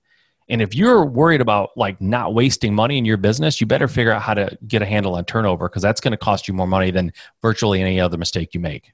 And 0.53 0.61
if 0.61 0.75
you're 0.75 1.03
worried 1.03 1.41
about 1.41 1.71
like 1.75 1.99
not 1.99 2.35
wasting 2.35 2.75
money 2.75 2.99
in 2.99 3.05
your 3.05 3.17
business, 3.17 3.59
you 3.59 3.65
better 3.65 3.87
figure 3.87 4.11
out 4.11 4.21
how 4.21 4.35
to 4.35 4.55
get 4.67 4.83
a 4.83 4.85
handle 4.85 5.15
on 5.15 5.25
turnover 5.25 5.67
because 5.67 5.81
that's 5.81 5.99
going 5.99 6.11
to 6.11 6.17
cost 6.17 6.47
you 6.47 6.53
more 6.53 6.67
money 6.67 6.91
than 6.91 7.11
virtually 7.41 7.81
any 7.81 7.99
other 7.99 8.19
mistake 8.19 8.53
you 8.53 8.59
make. 8.59 8.93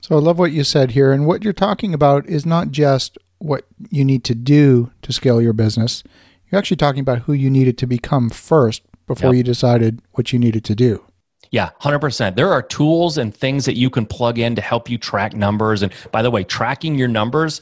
So 0.00 0.16
I 0.16 0.18
love 0.18 0.40
what 0.40 0.50
you 0.50 0.64
said 0.64 0.90
here. 0.90 1.12
And 1.12 1.24
what 1.24 1.44
you're 1.44 1.52
talking 1.52 1.94
about 1.94 2.26
is 2.26 2.44
not 2.44 2.72
just 2.72 3.16
what 3.38 3.64
you 3.90 4.04
need 4.04 4.24
to 4.24 4.34
do 4.34 4.90
to 5.02 5.12
scale 5.12 5.40
your 5.40 5.52
business. 5.52 6.02
You're 6.50 6.58
actually 6.58 6.78
talking 6.78 6.98
about 6.98 7.20
who 7.20 7.32
you 7.32 7.48
needed 7.48 7.78
to 7.78 7.86
become 7.86 8.28
first 8.28 8.82
before 9.06 9.30
yep. 9.30 9.36
you 9.36 9.42
decided 9.44 10.02
what 10.14 10.32
you 10.32 10.40
needed 10.40 10.64
to 10.64 10.74
do. 10.74 11.04
Yeah, 11.52 11.70
100%. 11.82 12.34
There 12.34 12.50
are 12.50 12.60
tools 12.60 13.18
and 13.18 13.32
things 13.32 13.66
that 13.66 13.76
you 13.76 13.88
can 13.88 14.04
plug 14.04 14.36
in 14.36 14.56
to 14.56 14.60
help 14.60 14.90
you 14.90 14.98
track 14.98 15.32
numbers. 15.36 15.82
And 15.82 15.92
by 16.10 16.22
the 16.22 16.30
way, 16.32 16.42
tracking 16.42 16.96
your 16.96 17.06
numbers, 17.06 17.60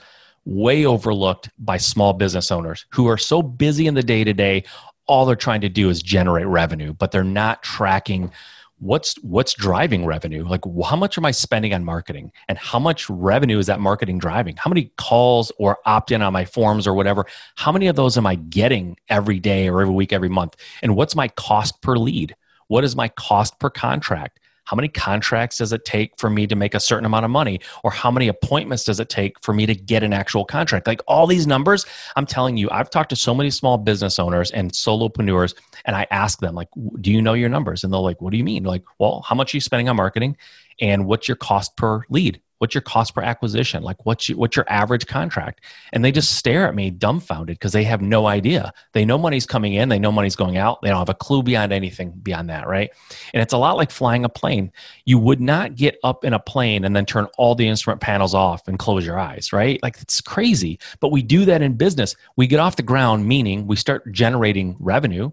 way 0.50 0.84
overlooked 0.84 1.48
by 1.60 1.76
small 1.76 2.12
business 2.12 2.50
owners 2.50 2.84
who 2.90 3.06
are 3.06 3.16
so 3.16 3.40
busy 3.40 3.86
in 3.86 3.94
the 3.94 4.02
day 4.02 4.24
to 4.24 4.34
day. 4.34 4.64
All 5.06 5.24
they're 5.24 5.36
trying 5.36 5.60
to 5.60 5.68
do 5.68 5.88
is 5.88 6.02
generate 6.02 6.46
revenue, 6.46 6.92
but 6.92 7.12
they're 7.12 7.24
not 7.24 7.62
tracking 7.62 8.32
what's 8.80 9.14
what's 9.22 9.54
driving 9.54 10.04
revenue. 10.04 10.44
Like 10.44 10.62
how 10.84 10.96
much 10.96 11.16
am 11.16 11.24
i 11.24 11.30
spending 11.30 11.72
on 11.72 11.84
marketing? 11.84 12.32
And 12.48 12.58
how 12.58 12.80
much 12.80 13.08
revenue 13.08 13.58
is 13.58 13.66
that 13.66 13.78
marketing 13.78 14.18
driving? 14.18 14.56
How 14.56 14.68
many 14.68 14.92
calls 14.96 15.52
or 15.58 15.78
opt 15.86 16.10
in 16.10 16.20
on 16.20 16.32
my 16.32 16.44
forms 16.44 16.86
or 16.86 16.94
whatever? 16.94 17.26
How 17.56 17.70
many 17.70 17.86
of 17.86 17.94
those 17.94 18.18
am 18.18 18.26
i 18.26 18.34
getting 18.34 18.96
every 19.08 19.38
day 19.38 19.68
or 19.68 19.80
every 19.82 19.94
week 19.94 20.12
every 20.12 20.28
month? 20.28 20.56
And 20.82 20.96
what's 20.96 21.14
my 21.14 21.28
cost 21.28 21.80
per 21.80 21.96
lead? 21.96 22.34
What 22.66 22.82
is 22.82 22.96
my 22.96 23.08
cost 23.08 23.58
per 23.60 23.70
contract? 23.70 24.39
How 24.64 24.76
many 24.76 24.88
contracts 24.88 25.58
does 25.58 25.72
it 25.72 25.84
take 25.84 26.12
for 26.18 26.30
me 26.30 26.46
to 26.46 26.56
make 26.56 26.74
a 26.74 26.80
certain 26.80 27.04
amount 27.04 27.24
of 27.24 27.30
money? 27.30 27.60
Or 27.82 27.90
how 27.90 28.10
many 28.10 28.28
appointments 28.28 28.84
does 28.84 29.00
it 29.00 29.08
take 29.08 29.40
for 29.42 29.52
me 29.52 29.66
to 29.66 29.74
get 29.74 30.02
an 30.02 30.12
actual 30.12 30.44
contract? 30.44 30.86
Like 30.86 31.02
all 31.08 31.26
these 31.26 31.46
numbers, 31.46 31.86
I'm 32.16 32.26
telling 32.26 32.56
you, 32.56 32.68
I've 32.70 32.90
talked 32.90 33.10
to 33.10 33.16
so 33.16 33.34
many 33.34 33.50
small 33.50 33.78
business 33.78 34.18
owners 34.18 34.50
and 34.50 34.72
solopreneurs, 34.72 35.54
and 35.84 35.96
I 35.96 36.06
ask 36.10 36.40
them, 36.40 36.54
like, 36.54 36.68
do 37.00 37.10
you 37.10 37.20
know 37.22 37.34
your 37.34 37.48
numbers? 37.48 37.84
And 37.84 37.92
they're 37.92 38.00
like, 38.00 38.20
what 38.20 38.30
do 38.30 38.36
you 38.36 38.44
mean? 38.44 38.64
Like, 38.64 38.84
well, 38.98 39.24
how 39.26 39.34
much 39.34 39.54
are 39.54 39.56
you 39.56 39.60
spending 39.60 39.88
on 39.88 39.96
marketing? 39.96 40.36
And 40.80 41.06
what's 41.06 41.28
your 41.28 41.36
cost 41.36 41.76
per 41.76 42.04
lead? 42.08 42.40
What's 42.60 42.74
your 42.74 42.82
cost 42.82 43.14
per 43.14 43.22
acquisition? 43.22 43.82
Like 43.82 44.04
what's 44.04 44.28
your, 44.28 44.36
what's 44.36 44.54
your 44.54 44.66
average 44.68 45.06
contract? 45.06 45.62
And 45.94 46.04
they 46.04 46.12
just 46.12 46.36
stare 46.36 46.68
at 46.68 46.74
me 46.74 46.90
dumbfounded 46.90 47.58
because 47.58 47.72
they 47.72 47.84
have 47.84 48.02
no 48.02 48.26
idea. 48.26 48.72
They 48.92 49.06
know 49.06 49.16
money's 49.16 49.46
coming 49.46 49.72
in 49.72 49.88
they 49.88 49.98
know 49.98 50.12
money's 50.12 50.36
going 50.36 50.58
out 50.58 50.82
they 50.82 50.90
don't 50.90 50.98
have 50.98 51.08
a 51.08 51.14
clue 51.14 51.42
beyond 51.42 51.72
anything 51.72 52.10
beyond 52.22 52.50
that 52.50 52.68
right? 52.68 52.90
And 53.32 53.42
it's 53.42 53.54
a 53.54 53.58
lot 53.58 53.78
like 53.78 53.90
flying 53.90 54.26
a 54.26 54.28
plane. 54.28 54.72
You 55.06 55.18
would 55.18 55.40
not 55.40 55.74
get 55.74 55.98
up 56.04 56.22
in 56.22 56.34
a 56.34 56.38
plane 56.38 56.84
and 56.84 56.94
then 56.94 57.06
turn 57.06 57.26
all 57.38 57.54
the 57.54 57.66
instrument 57.66 58.02
panels 58.02 58.34
off 58.34 58.68
and 58.68 58.78
close 58.78 59.06
your 59.06 59.18
eyes 59.18 59.54
right? 59.54 59.82
Like 59.82 59.98
it's 60.00 60.20
crazy. 60.20 60.78
But 61.00 61.12
we 61.12 61.22
do 61.22 61.46
that 61.46 61.62
in 61.62 61.74
business. 61.74 62.14
We 62.36 62.46
get 62.46 62.60
off 62.60 62.76
the 62.76 62.82
ground 62.82 63.26
meaning 63.26 63.66
we 63.66 63.76
start 63.76 64.12
generating 64.12 64.76
revenue 64.78 65.30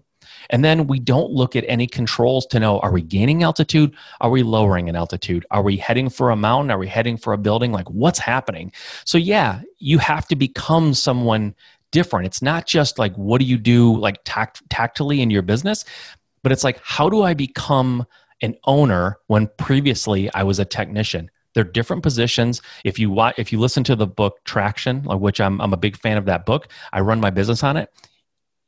and 0.50 0.64
then 0.64 0.86
we 0.86 0.98
don't 0.98 1.30
look 1.30 1.56
at 1.56 1.64
any 1.68 1.86
controls 1.86 2.46
to 2.46 2.60
know 2.60 2.78
are 2.80 2.92
we 2.92 3.02
gaining 3.02 3.42
altitude? 3.42 3.94
Are 4.20 4.30
we 4.30 4.42
lowering 4.42 4.88
in 4.88 4.96
altitude? 4.96 5.44
Are 5.50 5.62
we 5.62 5.76
heading 5.76 6.08
for 6.08 6.30
a 6.30 6.36
mountain? 6.36 6.70
Are 6.70 6.78
we 6.78 6.88
heading 6.88 7.16
for 7.16 7.32
a 7.32 7.38
building? 7.38 7.72
Like 7.72 7.88
what's 7.90 8.18
happening? 8.18 8.72
So, 9.04 9.18
yeah, 9.18 9.60
you 9.78 9.98
have 9.98 10.26
to 10.28 10.36
become 10.36 10.94
someone 10.94 11.54
different. 11.90 12.26
It's 12.26 12.42
not 12.42 12.66
just 12.66 12.98
like 12.98 13.14
what 13.14 13.40
do 13.40 13.46
you 13.46 13.58
do 13.58 13.96
like 13.98 14.20
tact- 14.24 14.68
tactily 14.70 15.20
in 15.20 15.30
your 15.30 15.42
business, 15.42 15.84
but 16.42 16.52
it's 16.52 16.64
like 16.64 16.80
how 16.82 17.08
do 17.08 17.22
I 17.22 17.34
become 17.34 18.06
an 18.42 18.54
owner 18.64 19.18
when 19.26 19.48
previously 19.58 20.32
I 20.32 20.42
was 20.42 20.58
a 20.58 20.64
technician? 20.64 21.30
They're 21.54 21.64
different 21.64 22.02
positions. 22.02 22.62
If 22.84 22.98
you 22.98 23.10
watch, 23.10 23.34
if 23.38 23.52
you 23.52 23.58
listen 23.58 23.82
to 23.84 23.96
the 23.96 24.06
book 24.06 24.38
Traction, 24.44 25.02
which 25.18 25.40
I'm, 25.40 25.60
I'm 25.60 25.72
a 25.72 25.78
big 25.78 25.96
fan 25.96 26.16
of 26.16 26.26
that 26.26 26.46
book, 26.46 26.68
I 26.92 27.00
run 27.00 27.20
my 27.20 27.30
business 27.30 27.64
on 27.64 27.76
it 27.76 27.90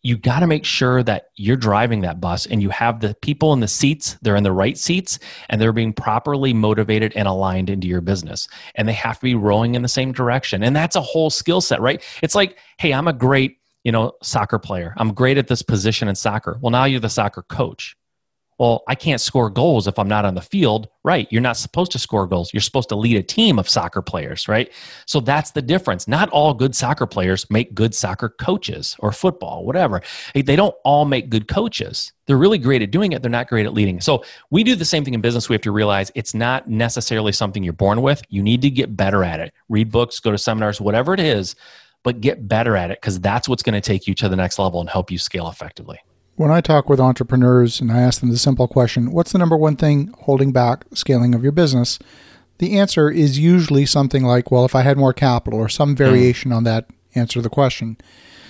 you 0.02 0.16
got 0.16 0.40
to 0.40 0.46
make 0.46 0.64
sure 0.64 1.02
that 1.02 1.30
you're 1.36 1.56
driving 1.56 2.00
that 2.00 2.20
bus 2.20 2.46
and 2.46 2.62
you 2.62 2.70
have 2.70 3.00
the 3.00 3.14
people 3.20 3.52
in 3.52 3.60
the 3.60 3.68
seats, 3.68 4.16
they're 4.22 4.36
in 4.36 4.42
the 4.42 4.52
right 4.52 4.78
seats 4.78 5.18
and 5.48 5.60
they're 5.60 5.72
being 5.72 5.92
properly 5.92 6.54
motivated 6.54 7.12
and 7.14 7.28
aligned 7.28 7.68
into 7.68 7.86
your 7.86 8.00
business. 8.00 8.48
And 8.74 8.88
they 8.88 8.94
have 8.94 9.16
to 9.16 9.24
be 9.24 9.34
rowing 9.34 9.74
in 9.74 9.82
the 9.82 9.88
same 9.88 10.12
direction. 10.12 10.62
And 10.62 10.74
that's 10.74 10.96
a 10.96 11.02
whole 11.02 11.28
skill 11.28 11.60
set, 11.60 11.80
right? 11.80 12.02
It's 12.22 12.34
like, 12.34 12.56
hey, 12.78 12.94
I'm 12.94 13.08
a 13.08 13.12
great, 13.12 13.58
you 13.84 13.92
know, 13.92 14.12
soccer 14.22 14.58
player. 14.58 14.94
I'm 14.96 15.12
great 15.12 15.36
at 15.36 15.48
this 15.48 15.62
position 15.62 16.08
in 16.08 16.14
soccer. 16.14 16.58
Well, 16.60 16.70
now 16.70 16.84
you're 16.84 17.00
the 17.00 17.10
soccer 17.10 17.42
coach 17.42 17.96
well, 18.60 18.82
I 18.86 18.94
can't 18.94 19.22
score 19.22 19.48
goals 19.48 19.88
if 19.88 19.98
I'm 19.98 20.06
not 20.06 20.26
on 20.26 20.34
the 20.34 20.42
field. 20.42 20.90
Right. 21.02 21.26
You're 21.32 21.40
not 21.40 21.56
supposed 21.56 21.92
to 21.92 21.98
score 21.98 22.26
goals. 22.26 22.52
You're 22.52 22.60
supposed 22.60 22.90
to 22.90 22.94
lead 22.94 23.16
a 23.16 23.22
team 23.22 23.58
of 23.58 23.66
soccer 23.66 24.02
players, 24.02 24.48
right? 24.48 24.70
So 25.06 25.18
that's 25.18 25.52
the 25.52 25.62
difference. 25.62 26.06
Not 26.06 26.28
all 26.28 26.52
good 26.52 26.76
soccer 26.76 27.06
players 27.06 27.48
make 27.48 27.74
good 27.74 27.94
soccer 27.94 28.28
coaches 28.28 28.96
or 28.98 29.12
football, 29.12 29.64
whatever. 29.64 30.02
They 30.34 30.56
don't 30.56 30.74
all 30.84 31.06
make 31.06 31.30
good 31.30 31.48
coaches. 31.48 32.12
They're 32.26 32.36
really 32.36 32.58
great 32.58 32.82
at 32.82 32.90
doing 32.90 33.12
it. 33.12 33.22
They're 33.22 33.30
not 33.30 33.48
great 33.48 33.64
at 33.64 33.72
leading. 33.72 33.98
So 33.98 34.24
we 34.50 34.62
do 34.62 34.76
the 34.76 34.84
same 34.84 35.06
thing 35.06 35.14
in 35.14 35.22
business. 35.22 35.48
We 35.48 35.54
have 35.54 35.62
to 35.62 35.72
realize 35.72 36.12
it's 36.14 36.34
not 36.34 36.68
necessarily 36.68 37.32
something 37.32 37.64
you're 37.64 37.72
born 37.72 38.02
with. 38.02 38.20
You 38.28 38.42
need 38.42 38.60
to 38.60 38.68
get 38.68 38.94
better 38.94 39.24
at 39.24 39.40
it. 39.40 39.54
Read 39.70 39.90
books, 39.90 40.20
go 40.20 40.32
to 40.32 40.38
seminars, 40.38 40.82
whatever 40.82 41.14
it 41.14 41.20
is, 41.20 41.56
but 42.02 42.20
get 42.20 42.46
better 42.46 42.76
at 42.76 42.90
it 42.90 43.00
because 43.00 43.20
that's 43.20 43.48
what's 43.48 43.62
going 43.62 43.72
to 43.72 43.80
take 43.80 44.06
you 44.06 44.14
to 44.16 44.28
the 44.28 44.36
next 44.36 44.58
level 44.58 44.80
and 44.80 44.90
help 44.90 45.10
you 45.10 45.16
scale 45.16 45.48
effectively. 45.48 45.98
When 46.40 46.50
I 46.50 46.62
talk 46.62 46.88
with 46.88 47.00
entrepreneurs 47.00 47.82
and 47.82 47.92
I 47.92 48.00
ask 48.00 48.20
them 48.20 48.30
the 48.30 48.38
simple 48.38 48.66
question, 48.66 49.12
what's 49.12 49.30
the 49.30 49.36
number 49.36 49.58
one 49.58 49.76
thing 49.76 50.10
holding 50.20 50.52
back 50.52 50.86
scaling 50.94 51.34
of 51.34 51.42
your 51.42 51.52
business? 51.52 51.98
The 52.56 52.78
answer 52.78 53.10
is 53.10 53.38
usually 53.38 53.84
something 53.84 54.24
like, 54.24 54.50
well, 54.50 54.64
if 54.64 54.74
I 54.74 54.80
had 54.80 54.96
more 54.96 55.12
capital 55.12 55.58
or 55.58 55.68
some 55.68 55.94
variation 55.94 56.50
mm. 56.50 56.56
on 56.56 56.64
that 56.64 56.86
answer 57.14 57.40
to 57.40 57.42
the 57.42 57.50
question. 57.50 57.98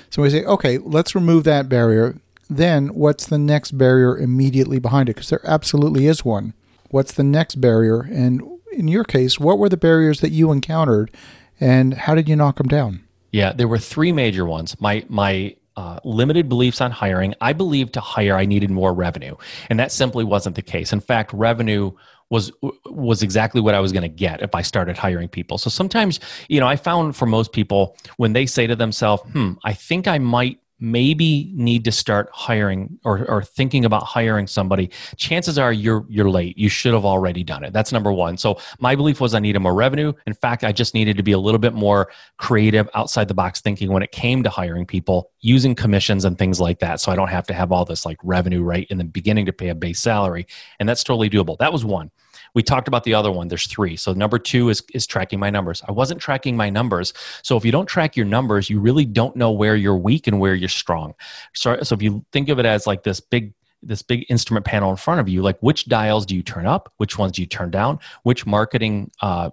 So 0.08 0.22
we 0.22 0.30
say, 0.30 0.44
okay, 0.44 0.78
let's 0.78 1.16
remove 1.16 1.42
that 1.42 1.68
barrier. 1.68 2.20
Then 2.48 2.94
what's 2.94 3.26
the 3.26 3.38
next 3.38 3.72
barrier 3.72 4.16
immediately 4.16 4.78
behind 4.78 5.08
it? 5.08 5.16
Because 5.16 5.30
there 5.30 5.40
absolutely 5.42 6.06
is 6.06 6.24
one. 6.24 6.54
What's 6.90 7.10
the 7.10 7.24
next 7.24 7.56
barrier? 7.56 8.02
And 8.02 8.40
in 8.70 8.86
your 8.86 9.02
case, 9.02 9.40
what 9.40 9.58
were 9.58 9.68
the 9.68 9.76
barriers 9.76 10.20
that 10.20 10.30
you 10.30 10.52
encountered 10.52 11.10
and 11.58 11.94
how 11.94 12.14
did 12.14 12.28
you 12.28 12.36
knock 12.36 12.58
them 12.58 12.68
down? 12.68 13.02
Yeah, 13.32 13.52
there 13.52 13.66
were 13.66 13.78
three 13.78 14.12
major 14.12 14.44
ones. 14.44 14.80
My 14.80 15.04
my 15.08 15.56
uh, 15.80 15.98
limited 16.04 16.46
beliefs 16.46 16.80
on 16.82 16.90
hiring. 16.90 17.34
I 17.40 17.54
believed 17.54 17.94
to 17.94 18.00
hire, 18.00 18.36
I 18.36 18.44
needed 18.44 18.70
more 18.70 18.92
revenue, 18.92 19.36
and 19.70 19.78
that 19.80 19.90
simply 19.90 20.24
wasn't 20.24 20.56
the 20.56 20.62
case. 20.62 20.92
In 20.92 21.00
fact, 21.00 21.32
revenue 21.32 21.92
was 22.28 22.52
was 22.84 23.22
exactly 23.22 23.62
what 23.62 23.74
I 23.74 23.80
was 23.80 23.90
going 23.90 24.02
to 24.02 24.08
get 24.08 24.42
if 24.42 24.54
I 24.54 24.60
started 24.60 24.98
hiring 24.98 25.28
people. 25.28 25.56
So 25.56 25.70
sometimes, 25.70 26.20
you 26.48 26.60
know, 26.60 26.66
I 26.66 26.76
found 26.76 27.16
for 27.16 27.24
most 27.24 27.52
people 27.52 27.96
when 28.18 28.34
they 28.34 28.44
say 28.44 28.66
to 28.66 28.76
themselves, 28.76 29.22
"Hmm, 29.32 29.52
I 29.64 29.72
think 29.72 30.06
I 30.06 30.18
might 30.18 30.60
maybe 30.80 31.52
need 31.54 31.84
to 31.84 31.92
start 31.92 32.28
hiring 32.32 32.98
or, 33.04 33.24
or 33.30 33.42
thinking 33.42 33.84
about 33.84 34.02
hiring 34.02 34.46
somebody 34.46 34.90
chances 35.16 35.58
are 35.58 35.72
you're 35.72 36.06
you're 36.08 36.30
late. 36.30 36.56
You 36.56 36.68
should 36.68 36.94
have 36.94 37.04
already 37.04 37.44
done 37.44 37.64
it. 37.64 37.72
That's 37.72 37.92
number 37.92 38.12
one. 38.12 38.36
So 38.36 38.58
my 38.78 38.94
belief 38.94 39.20
was 39.20 39.34
i 39.34 39.38
needed 39.38 39.60
more 39.60 39.74
revenue. 39.74 40.12
In 40.26 40.34
fact 40.34 40.64
i 40.64 40.72
just 40.72 40.94
needed 40.94 41.16
to 41.16 41.22
be 41.22 41.32
a 41.32 41.38
little 41.38 41.58
bit 41.58 41.74
more 41.74 42.10
creative 42.38 42.88
outside 42.94 43.28
the 43.28 43.34
box 43.34 43.60
thinking 43.60 43.92
when 43.92 44.02
it 44.02 44.12
came 44.12 44.42
to 44.42 44.50
hiring 44.50 44.86
people 44.86 45.30
using 45.40 45.74
commissions 45.74 46.24
and 46.24 46.38
things 46.38 46.60
like 46.60 46.78
that. 46.80 47.00
So 47.00 47.12
i 47.12 47.16
don't 47.16 47.28
have 47.28 47.46
to 47.48 47.54
have 47.54 47.72
all 47.72 47.84
this 47.84 48.06
like 48.06 48.18
revenue 48.22 48.62
right 48.62 48.86
in 48.90 48.98
the 48.98 49.04
beginning 49.04 49.46
to 49.46 49.52
pay 49.52 49.68
a 49.68 49.74
base 49.74 50.00
salary. 50.00 50.46
And 50.78 50.88
that's 50.88 51.04
totally 51.04 51.30
doable. 51.30 51.58
That 51.58 51.72
was 51.72 51.84
one 51.84 52.10
we 52.54 52.62
talked 52.62 52.88
about 52.88 53.04
the 53.04 53.14
other 53.14 53.30
one. 53.30 53.48
There's 53.48 53.66
three. 53.66 53.96
So 53.96 54.12
number 54.12 54.38
two 54.38 54.68
is, 54.68 54.82
is 54.92 55.06
tracking 55.06 55.38
my 55.38 55.50
numbers. 55.50 55.82
I 55.86 55.92
wasn't 55.92 56.20
tracking 56.20 56.56
my 56.56 56.70
numbers. 56.70 57.12
So 57.42 57.56
if 57.56 57.64
you 57.64 57.72
don't 57.72 57.86
track 57.86 58.16
your 58.16 58.26
numbers, 58.26 58.70
you 58.70 58.80
really 58.80 59.04
don't 59.04 59.36
know 59.36 59.50
where 59.50 59.76
you're 59.76 59.96
weak 59.96 60.26
and 60.26 60.40
where 60.40 60.54
you're 60.54 60.68
strong. 60.68 61.14
So, 61.54 61.80
so 61.82 61.94
if 61.94 62.02
you 62.02 62.24
think 62.32 62.48
of 62.48 62.58
it 62.58 62.66
as 62.66 62.86
like 62.86 63.02
this 63.02 63.20
big 63.20 63.52
this 63.82 64.02
big 64.02 64.26
instrument 64.28 64.66
panel 64.66 64.90
in 64.90 64.96
front 64.96 65.20
of 65.20 65.28
you 65.28 65.40
like 65.40 65.58
which 65.60 65.86
dials 65.86 66.26
do 66.26 66.36
you 66.36 66.42
turn 66.42 66.66
up 66.66 66.92
which 66.98 67.16
ones 67.16 67.32
do 67.32 67.40
you 67.40 67.46
turn 67.46 67.70
down 67.70 67.98
which 68.24 68.44
marketing 68.44 69.10
uh, 69.22 69.48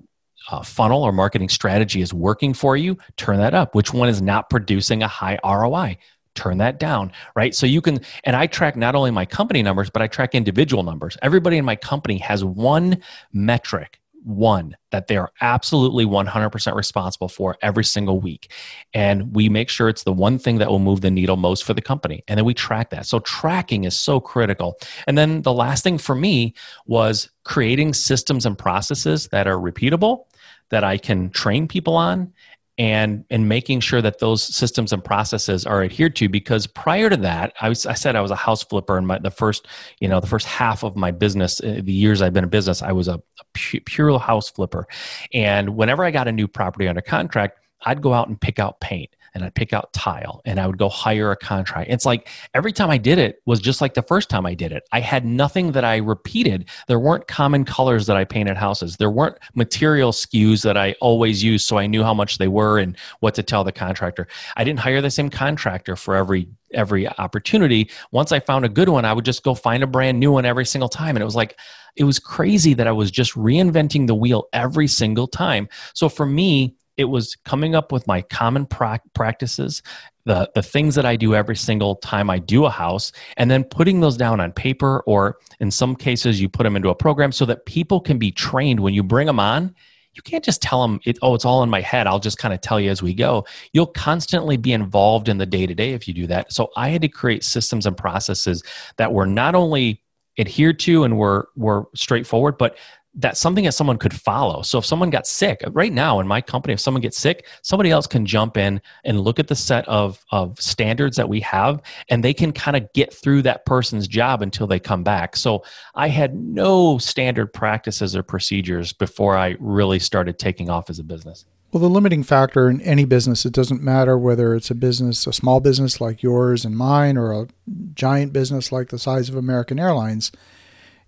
uh, 0.50 0.62
funnel 0.62 1.04
or 1.04 1.13
marketing 1.13 1.48
strategy 1.48 2.01
is 2.01 2.13
working 2.13 2.54
for 2.54 2.75
you 2.75 2.98
turn 3.16 3.38
that 3.38 3.54
up 3.54 3.74
which 3.74 3.94
one 3.94 4.10
is 4.10 4.22
not 4.22 4.50
producing 4.50 5.01
a 5.01 5.08
high 5.08 5.39
roi 5.46 5.98
turn 6.38 6.60
that 6.60 6.79
down, 6.79 7.12
right? 7.36 7.53
So 7.53 7.65
you 7.65 7.82
can, 7.82 8.00
and 8.24 8.36
I 8.36 8.48
track 8.48 8.75
not 8.75 8.96
only 8.96 9.12
my 9.12 9.25
company 9.25 9.63
numbers, 9.63 9.89
but 9.89 10.01
I 10.01 10.08
track 10.08 10.36
individual 10.36 10.84
numbers. 10.84 11.17
Everybody 11.22 11.58
in 11.58 11.65
my 11.65 11.75
company 11.75 12.17
has 12.20 12.46
one 12.46 13.01
metric, 13.34 14.00
one 14.24 14.75
that 14.91 15.08
they 15.08 15.17
are 15.17 15.32
absolutely 15.41 16.06
100% 16.06 16.75
responsible 16.75 17.27
for 17.27 17.58
every 17.62 17.84
single 17.84 18.20
week. 18.20 18.51
And 18.94 19.36
we 19.36 19.50
make 19.50 19.70
sure 19.70 19.89
it's 19.89 20.03
the 20.03 20.13
one 20.13 20.38
thing 20.38 20.58
that 20.60 20.70
will 20.70 20.79
move 20.79 21.01
the 21.01 21.12
needle 21.12 21.38
most 21.38 21.63
for 21.63 21.74
the 21.74 21.82
company. 21.82 22.24
And 22.27 22.38
then 22.38 22.46
we 22.46 22.53
track 22.53 22.89
that. 22.91 23.06
So 23.06 23.20
tracking 23.20 23.86
is 23.86 23.98
so 23.98 24.20
critical. 24.20 24.77
And 25.08 25.17
then 25.17 25.41
the 25.41 25.53
last 25.53 25.84
thing 25.84 25.98
for 25.98 26.15
me 26.15 26.53
was 26.86 27.29
creating 27.44 27.94
systems 27.94 28.46
and 28.46 28.58
processes 28.58 29.29
that 29.29 29.48
are 29.48 29.58
repeatable 29.58 30.25
that 30.70 30.84
I 30.84 30.98
can 30.98 31.29
train 31.29 31.67
people 31.67 31.96
on 31.96 32.34
and 32.77 33.25
and 33.29 33.50
making 33.50 33.79
sure 33.79 34.01
that 34.01 34.19
those 34.19 34.43
systems 34.43 34.93
and 34.93 35.03
processes 35.03 35.65
are 35.65 35.84
adhered 35.84 36.15
to 36.15 36.29
because 36.29 36.67
prior 36.67 37.10
to 37.10 37.17
that 37.17 37.53
I, 37.60 37.69
was, 37.69 37.86
I 37.86 37.93
said 37.93 38.15
i 38.15 38.22
was 38.22 38.31
a 38.31 38.36
house 38.36 38.63
flipper 38.63 38.98
and 38.98 39.10
the 39.24 39.31
first 39.31 39.67
you 40.00 40.07
know 40.07 40.19
the 40.19 40.27
first 40.27 40.46
half 40.46 40.84
of 40.84 40.96
my 40.96 41.12
business 41.12 41.60
uh, 41.62 41.81
the 41.84 41.91
years 41.91 42.22
i've 42.22 42.34
been 42.34 42.43
in 42.43 42.50
business 42.50 42.81
i 42.81 42.91
was 42.91 43.07
a, 43.07 43.15
a 43.15 43.79
pure 43.81 44.19
house 44.19 44.50
flipper. 44.50 44.88
And 45.34 45.75
whenever 45.75 46.03
i 46.03 46.12
got 46.12 46.27
a 46.27 46.31
new 46.31 46.48
property 46.48 46.88
under 46.88 47.01
contract 47.01 47.60
i'd 47.86 48.01
go 48.01 48.13
out 48.13 48.27
and 48.27 48.39
pick 48.39 48.60
out 48.60 48.79
paint 48.79 49.15
and 49.38 49.46
I'd 49.46 49.53
pick 49.53 49.72
out 49.72 49.94
tile 49.94 50.41
and 50.46 50.60
I 50.60 50.65
would 50.65 50.79
go 50.79 50.89
hire 50.89 51.32
a 51.32 51.38
contract. 51.38 51.91
It's 51.91 52.06
like 52.06 52.27
every 52.56 52.74
time 52.74 52.89
I 52.89 52.98
did 52.98 53.20
it 53.20 53.39
was 53.46 53.60
just 53.60 53.82
like 53.82 53.94
the 53.94 54.01
first 54.01 54.29
time 54.29 54.48
I 54.48 54.56
did 54.56 54.72
it. 54.72 54.84
I 54.91 55.00
had 55.00 55.25
nothing 55.25 55.74
that 55.74 55.86
I 55.86 55.98
repeated. 55.98 56.67
There 56.88 57.00
weren't 57.00 57.27
common 57.27 57.63
colors 57.63 58.08
that 58.08 58.17
I 58.17 58.25
painted 58.25 58.58
houses. 58.58 58.98
There 58.98 59.12
weren't 59.12 59.38
material 59.53 60.12
SKUs 60.12 60.63
that 60.63 60.75
I 60.75 60.96
always 61.01 61.44
used 61.44 61.67
so 61.67 61.77
I 61.77 61.86
knew 61.86 62.03
how 62.03 62.15
much 62.15 62.39
they 62.39 62.48
were 62.48 62.79
and 62.79 62.98
what 63.20 63.36
to 63.36 63.44
tell 63.44 63.63
the 63.63 63.72
contractor. 63.72 64.27
I 64.56 64.63
didn't 64.63 64.79
hire 64.79 65.01
the 65.01 65.12
same 65.12 65.29
contractor 65.29 65.96
for 65.96 66.15
every 66.15 66.50
every 66.74 67.08
opportunity. 67.08 67.89
Once 68.12 68.32
I 68.32 68.39
found 68.39 68.65
a 68.65 68.70
good 68.70 68.89
one, 68.89 69.06
I 69.06 69.13
would 69.13 69.24
just 69.24 69.44
go 69.44 69.53
find 69.53 69.84
a 69.84 69.88
brand 69.88 70.20
new 70.20 70.32
one 70.32 70.46
every 70.46 70.65
single 70.65 70.89
time. 70.89 71.15
And 71.15 71.22
it 71.22 71.25
was 71.25 71.36
like, 71.36 71.58
it 71.96 72.03
was 72.03 72.20
crazy 72.20 72.74
that 72.74 72.88
I 72.88 72.91
was 72.91 73.10
just 73.10 73.36
reinventing 73.36 74.08
the 74.08 74.15
wheel 74.15 74.50
every 74.51 74.88
single 74.88 75.27
time. 75.27 75.70
So 75.94 76.10
for 76.10 76.25
me, 76.25 76.75
it 76.98 77.06
was 77.06 77.36
coming 77.36 77.75
up 77.75 77.92
with 77.92 78.06
my 78.08 78.22
common 78.22 78.66
pra- 78.66 79.01
practices 79.13 79.82
the, 80.25 80.51
the 80.56 80.62
things 80.62 80.96
that 80.96 81.06
I 81.06 81.16
do 81.16 81.36
every 81.36 81.56
single 81.56 81.96
time 81.96 82.30
I 82.30 82.39
do 82.39 82.66
a 82.66 82.70
house, 82.70 83.13
and 83.38 83.50
then 83.50 83.63
putting 83.63 84.01
those 84.01 84.18
down 84.18 84.42
on 84.42 84.51
paper, 84.51 85.01
or 85.08 85.38
in 85.62 85.72
some 85.72 85.96
cases, 85.96 86.42
you 86.42 86.50
put 86.50 86.63
them 86.63 86.75
into 86.75 86.89
a 86.89 86.96
program 86.96 87.32
so 87.32 87.46
that 87.46 87.66
people 87.66 88.01
can 88.01 88.18
be 88.18 88.30
trained. 88.30 88.82
When 88.82 88.94
you 88.94 89.04
bring 89.04 89.27
them 89.27 89.39
on 89.39 89.74
you 90.18 90.24
can't 90.24 90.44
just 90.44 90.62
tell 90.62 90.82
them 90.82 91.00
it, 91.06 91.18
oh 91.22 91.36
it's 91.36 91.46
all 91.46 91.63
in 91.63 91.70
my 91.70 91.80
head. 91.80 92.08
I'll 92.08 92.20
just 92.20 92.39
kind 92.39 92.54
of 92.54 92.60
tell 92.60 92.80
you 92.80 92.89
as 92.89 93.01
we 93.01 93.13
go. 93.13 93.46
You'll 93.72 93.86
constantly 93.86 94.58
be 94.58 94.74
involved 94.74 95.30
in 95.30 95.38
the 95.38 95.46
day 95.46 95.68
to 95.68 95.75
day 95.75 95.94
if 95.94 96.08
you 96.08 96.13
do 96.13 96.27
that. 96.27 96.51
So 96.51 96.70
i 96.75 96.89
had 96.89 97.04
to 97.04 97.08
create 97.08 97.44
systems 97.44 97.86
and 97.86 97.96
processes 97.96 98.63
that 98.98 99.13
were 99.13 99.27
not 99.27 99.54
only 99.56 100.01
adhered 100.39 100.80
to 100.80 101.04
and 101.04 101.18
were 101.18 101.50
were 101.56 101.86
straightforward 101.96 102.58
but 102.60 102.77
that's 103.17 103.39
something 103.39 103.65
that 103.65 103.74
someone 103.74 103.97
could 103.97 104.13
follow. 104.13 104.62
So 104.62 104.77
if 104.77 104.86
someone 104.86 105.09
got 105.09 105.25
sick, 105.25 105.63
right 105.71 105.91
now 105.91 106.19
in 106.19 106.27
my 106.27 106.39
company, 106.39 106.74
if 106.74 106.79
someone 106.79 107.01
gets 107.01 107.17
sick, 107.17 107.47
somebody 107.63 107.89
else 107.89 108.05
can 108.05 108.25
jump 108.25 108.57
in 108.57 108.79
and 109.03 109.19
look 109.19 109.39
at 109.39 109.47
the 109.47 109.55
set 109.55 109.88
of, 109.88 110.24
of 110.31 110.59
standards 110.62 111.17
that 111.17 111.27
we 111.27 111.39
have, 111.41 111.81
and 112.09 112.24
they 112.24 112.33
can 112.33 112.51
kind 112.51 112.77
of 112.77 112.88
get 112.93 113.12
through 113.12 113.41
that 113.41 113.65
person's 113.65 114.07
job 114.07 114.43
until 114.43 114.67
they 114.67 114.79
come 114.79 115.03
back. 115.03 115.36
So 115.36 115.63
I 115.95 116.09
had 116.09 116.36
no 116.36 117.00
standard 117.00 117.51
practices 117.51 118.15
or 118.15 118.21
procedures 118.21 118.93
before 118.93 119.36
I 119.36 119.55
really 119.59 120.00
started 120.00 120.38
taking 120.38 120.69
off 120.69 120.89
as 120.89 121.00
a 121.00 121.03
business. 121.03 121.45
Well, 121.71 121.81
the 121.81 121.89
limiting 121.89 122.24
factor 122.24 122.69
in 122.69 122.79
any 122.81 123.03
business, 123.03 123.45
it 123.45 123.51
doesn't 123.51 123.81
matter 123.81 124.17
whether 124.17 124.55
it's 124.55 124.71
a 124.71 124.75
business, 124.75 125.27
a 125.27 125.33
small 125.33 125.59
business 125.59 126.00
like 126.00 126.24
yours 126.24 126.63
and 126.63 126.77
mine, 126.77 127.17
or 127.17 127.33
a 127.33 127.47
giant 127.93 128.31
business 128.31 128.71
like 128.71 128.89
the 128.89 129.00
size 129.00 129.27
of 129.27 129.36
American 129.36 129.79
Airlines 129.79 130.31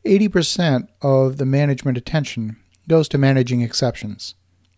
80% 0.06 0.88
of 1.02 1.38
the 1.38 1.46
management 1.46 1.98
attention 1.98 2.58
goes 2.88 3.08
to 3.10 3.18
managing 3.18 3.62
exceptions. 3.62 4.36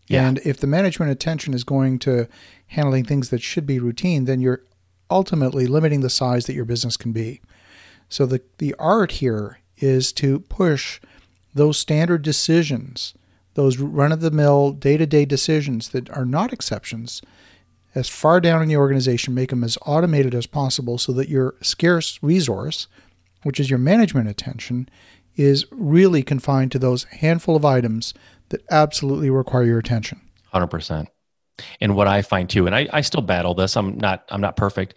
Yeah. 0.08 0.28
And 0.28 0.40
if 0.40 0.58
the 0.58 0.68
management 0.68 1.12
attention 1.12 1.54
is 1.54 1.64
going 1.64 2.00
to 2.00 2.28
handling 2.68 3.06
things 3.06 3.30
that 3.30 3.42
should 3.42 3.66
be 3.66 3.80
routine, 3.80 4.26
then 4.26 4.42
you're 4.42 4.64
ultimately 5.10 5.68
limiting 5.68 6.02
the 6.02 6.10
size 6.10 6.46
that 6.46 6.56
your 6.56 6.66
business 6.66 6.98
can 6.98 7.12
be. 7.12 7.42
So 8.10 8.26
the, 8.26 8.42
the 8.58 8.76
art 8.78 9.14
here 9.14 9.60
is 9.78 10.12
to 10.14 10.40
push 10.40 11.00
those 11.54 11.78
standard 11.78 12.22
decisions, 12.22 13.14
those 13.54 13.78
run 13.78 14.12
of 14.12 14.22
the 14.22 14.32
mill, 14.32 14.72
day 14.72 14.98
to 14.98 15.06
day 15.06 15.26
decisions 15.26 15.90
that 15.90 16.10
are 16.10 16.26
not 16.26 16.54
exceptions, 16.54 17.22
as 17.94 18.08
far 18.08 18.40
down 18.40 18.62
in 18.62 18.70
the 18.70 18.78
organization, 18.78 19.34
make 19.34 19.50
them 19.50 19.64
as 19.64 19.78
automated 19.86 20.34
as 20.34 20.46
possible 20.46 20.98
so 20.98 21.12
that 21.12 21.30
your 21.30 21.56
scarce 21.62 22.20
resource, 22.22 22.88
which 23.44 23.60
is 23.60 23.70
your 23.70 23.80
management 23.80 24.28
attention, 24.28 24.90
is 25.36 25.66
really 25.72 26.24
confined 26.24 26.72
to 26.72 26.80
those 26.80 27.04
handful 27.06 27.56
of 27.56 27.66
items 27.66 28.14
that 28.50 28.62
absolutely 28.70 29.30
require 29.30 29.64
your 29.64 29.80
attention. 29.80 30.22
100%. 30.54 31.08
And 31.80 31.96
what 31.96 32.08
I 32.08 32.22
find 32.22 32.50
too, 32.50 32.66
and 32.66 32.76
I, 32.76 32.88
I 32.92 33.02
still 33.02 33.22
battle 33.22 33.54
this, 33.54 33.78
I'm 33.78 33.98
not, 33.98 34.26
I'm 34.30 34.42
not 34.42 34.56
perfect, 34.56 34.96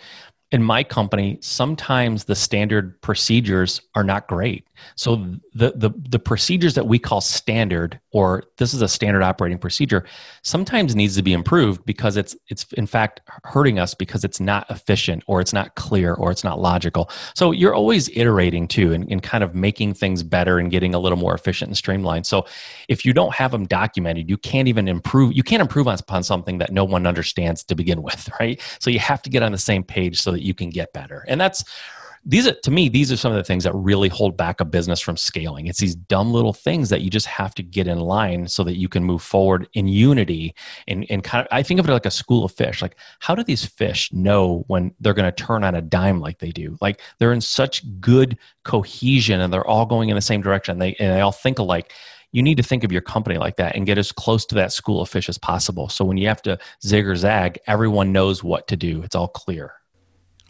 in 0.51 0.63
my 0.63 0.85
company, 0.85 1.39
sometimes 1.41 2.25
the 2.25 2.37
standard 2.37 3.01
procedures 3.03 3.81
are 3.95 4.05
not 4.05 4.29
great. 4.29 4.67
So 4.97 5.17
the, 5.55 5.73
the 5.77 5.91
the 6.09 6.19
procedures 6.19 6.75
that 6.75 6.87
we 6.87 6.99
call 6.99 7.21
standard, 7.21 8.01
or 8.11 8.45
this 8.59 8.75
is 8.75 8.83
a 8.83 8.89
standard 8.89 9.23
operating 9.23 9.59
procedure, 9.59 10.05
sometimes 10.43 10.95
needs 10.95 11.17
to 11.17 11.23
be 11.23 11.33
improved 11.33 11.85
because 11.87 12.17
it's 12.17 12.37
it's 12.49 12.65
in 12.73 12.87
fact 12.87 13.21
hurting 13.45 13.79
us 13.79 13.95
because 13.95 14.25
it's 14.25 14.41
not 14.41 14.69
efficient 14.71 15.23
or 15.27 15.41
it's 15.41 15.53
not 15.53 15.75
clear 15.77 16.15
or 16.15 16.31
it's 16.31 16.45
not 16.45 16.61
logical. 16.61 17.11
So 17.35 17.53
you're 17.53 17.75
always 17.75 18.09
iterating 18.11 18.69
too 18.69 18.93
and, 18.93 19.11
and 19.11 19.23
kind 19.23 19.45
of 19.45 19.55
making 19.55 19.95
things 19.95 20.23
better 20.23 20.59
and 20.59 20.71
getting 20.71 20.95
a 20.95 20.99
little 20.99 21.19
more 21.19 21.35
efficient 21.35 21.69
and 21.69 21.77
streamlined. 21.77 22.27
So 22.27 22.47
if 22.89 23.05
you 23.05 23.13
don't 23.13 23.35
have 23.35 23.53
them 23.53 23.67
documented, 23.67 24.29
you 24.29 24.37
can't 24.37 24.69
even 24.69 24.89
improve. 24.89 25.33
You 25.35 25.43
can't 25.43 25.63
improve 25.63 25.87
upon 25.87 26.23
something 26.23 26.59
that 26.59 26.73
no 26.73 26.85
one 26.85 27.07
understands 27.07 27.63
to 27.65 27.75
begin 27.75 28.03
with, 28.03 28.29
right? 28.41 28.61
So 28.81 28.91
you 28.91 28.99
have 28.99 29.23
to 29.23 29.31
get 29.31 29.43
on 29.43 29.53
the 29.53 29.59
same 29.59 29.83
page 29.83 30.21
so 30.21 30.33
that 30.33 30.43
you 30.43 30.55
can 30.55 30.71
get 30.71 30.93
better. 30.93 31.25
And 31.29 31.41
that's 31.41 31.65
these 32.27 32.47
are 32.47 32.55
to 32.55 32.71
me 32.71 32.89
these 32.89 33.13
are 33.13 33.17
some 33.17 33.33
of 33.33 33.37
the 33.37 33.45
things 33.45 33.65
that 33.65 33.75
really 33.75 34.09
hold 34.09 34.37
back 34.37 34.61
a 34.61 34.65
business 34.65 35.01
from 35.01 35.17
scaling. 35.17 35.67
It's 35.67 35.79
these 35.79 35.95
dumb 35.95 36.33
little 36.33 36.53
things 36.53 36.89
that 36.89 37.03
you 37.03 37.11
just 37.11 37.27
have 37.27 37.55
to 37.57 37.63
get 37.63 37.87
in 37.87 38.01
line 38.01 38.49
so 38.49 38.65
that 38.65 38.77
you 38.77 38.89
can 38.89 39.05
move 39.05 39.23
forward 39.23 39.69
in 39.75 39.89
unity 39.89 40.55
and, 40.89 41.07
and 41.11 41.23
kind 41.23 41.43
of 41.43 41.49
i 41.53 41.63
think 41.63 41.81
of 41.81 41.89
it 41.89 41.93
like 41.93 42.07
a 42.07 42.11
school 42.11 42.45
of 42.45 42.53
fish. 42.53 42.81
Like 42.81 42.97
how 43.21 43.35
do 43.35 43.43
these 43.43 43.65
fish 43.65 44.13
know 44.13 44.65
when 44.69 44.95
they're 45.01 45.15
going 45.15 45.31
to 45.31 45.45
turn 45.45 45.65
on 45.65 45.75
a 45.75 45.83
dime 45.83 46.21
like 46.21 46.39
they 46.39 46.51
do? 46.51 46.79
Like 46.81 47.01
they're 47.19 47.33
in 47.33 47.41
such 47.41 47.83
good 48.01 48.39
cohesion 48.65 49.41
and 49.41 49.53
they're 49.53 49.67
all 49.67 49.87
going 49.87 50.09
in 50.09 50.15
the 50.17 50.23
same 50.23 50.41
direction. 50.41 50.79
They 50.79 50.95
and 50.95 51.15
they 51.15 51.21
all 51.21 51.33
think 51.33 51.59
alike. 51.59 51.93
You 52.33 52.43
need 52.43 52.57
to 52.57 52.65
think 52.65 52.83
of 52.83 52.91
your 52.91 53.03
company 53.03 53.39
like 53.39 53.57
that 53.57 53.77
and 53.77 53.87
get 53.87 53.99
as 53.99 54.11
close 54.11 54.45
to 54.47 54.57
that 54.57 54.73
school 54.73 55.01
of 55.01 55.09
fish 55.09 55.29
as 55.29 55.39
possible. 55.39 55.89
So 55.89 56.05
when 56.05 56.17
you 56.17 56.27
have 56.27 56.43
to 56.43 56.59
zig 56.83 57.07
or 57.07 57.17
zag 57.17 57.59
everyone 57.67 58.13
knows 58.13 58.43
what 58.43 58.67
to 58.69 58.77
do. 58.77 59.03
It's 59.03 59.15
all 59.15 59.29
clear 59.29 59.75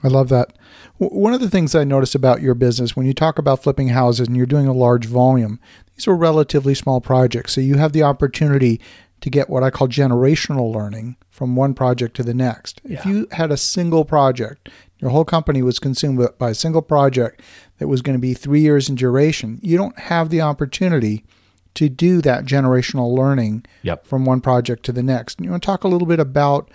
I 0.04 0.08
love 0.08 0.28
that. 0.28 0.52
One 0.98 1.32
of 1.32 1.40
the 1.40 1.50
things 1.50 1.74
I 1.74 1.82
noticed 1.82 2.14
about 2.14 2.42
your 2.42 2.54
business 2.54 2.94
when 2.94 3.06
you 3.06 3.14
talk 3.14 3.38
about 3.38 3.62
flipping 3.62 3.88
houses 3.88 4.28
and 4.28 4.36
you're 4.36 4.46
doing 4.46 4.66
a 4.66 4.72
large 4.72 5.06
volume, 5.06 5.58
these 5.96 6.06
are 6.06 6.14
relatively 6.14 6.74
small 6.74 7.00
projects. 7.00 7.54
So 7.54 7.62
you 7.62 7.76
have 7.76 7.92
the 7.92 8.02
opportunity 8.02 8.80
to 9.22 9.30
get 9.30 9.48
what 9.48 9.62
I 9.62 9.70
call 9.70 9.88
generational 9.88 10.72
learning 10.72 11.16
from 11.30 11.56
one 11.56 11.72
project 11.72 12.14
to 12.16 12.22
the 12.22 12.34
next. 12.34 12.82
Yeah. 12.84 12.98
If 12.98 13.06
you 13.06 13.26
had 13.32 13.50
a 13.50 13.56
single 13.56 14.04
project, 14.04 14.68
your 14.98 15.10
whole 15.10 15.24
company 15.24 15.62
was 15.62 15.78
consumed 15.78 16.28
by 16.38 16.50
a 16.50 16.54
single 16.54 16.82
project 16.82 17.40
that 17.78 17.88
was 17.88 18.02
going 18.02 18.16
to 18.16 18.20
be 18.20 18.34
three 18.34 18.60
years 18.60 18.90
in 18.90 18.94
duration, 18.94 19.58
you 19.62 19.78
don't 19.78 19.98
have 19.98 20.28
the 20.28 20.42
opportunity 20.42 21.24
to 21.74 21.88
do 21.88 22.20
that 22.20 22.44
generational 22.44 23.16
learning 23.16 23.64
yep. 23.82 24.06
from 24.06 24.24
one 24.26 24.40
project 24.40 24.84
to 24.84 24.92
the 24.92 25.02
next. 25.02 25.38
And 25.38 25.46
you 25.46 25.50
want 25.50 25.62
to 25.62 25.66
talk 25.66 25.84
a 25.84 25.88
little 25.88 26.06
bit 26.06 26.20
about 26.20 26.70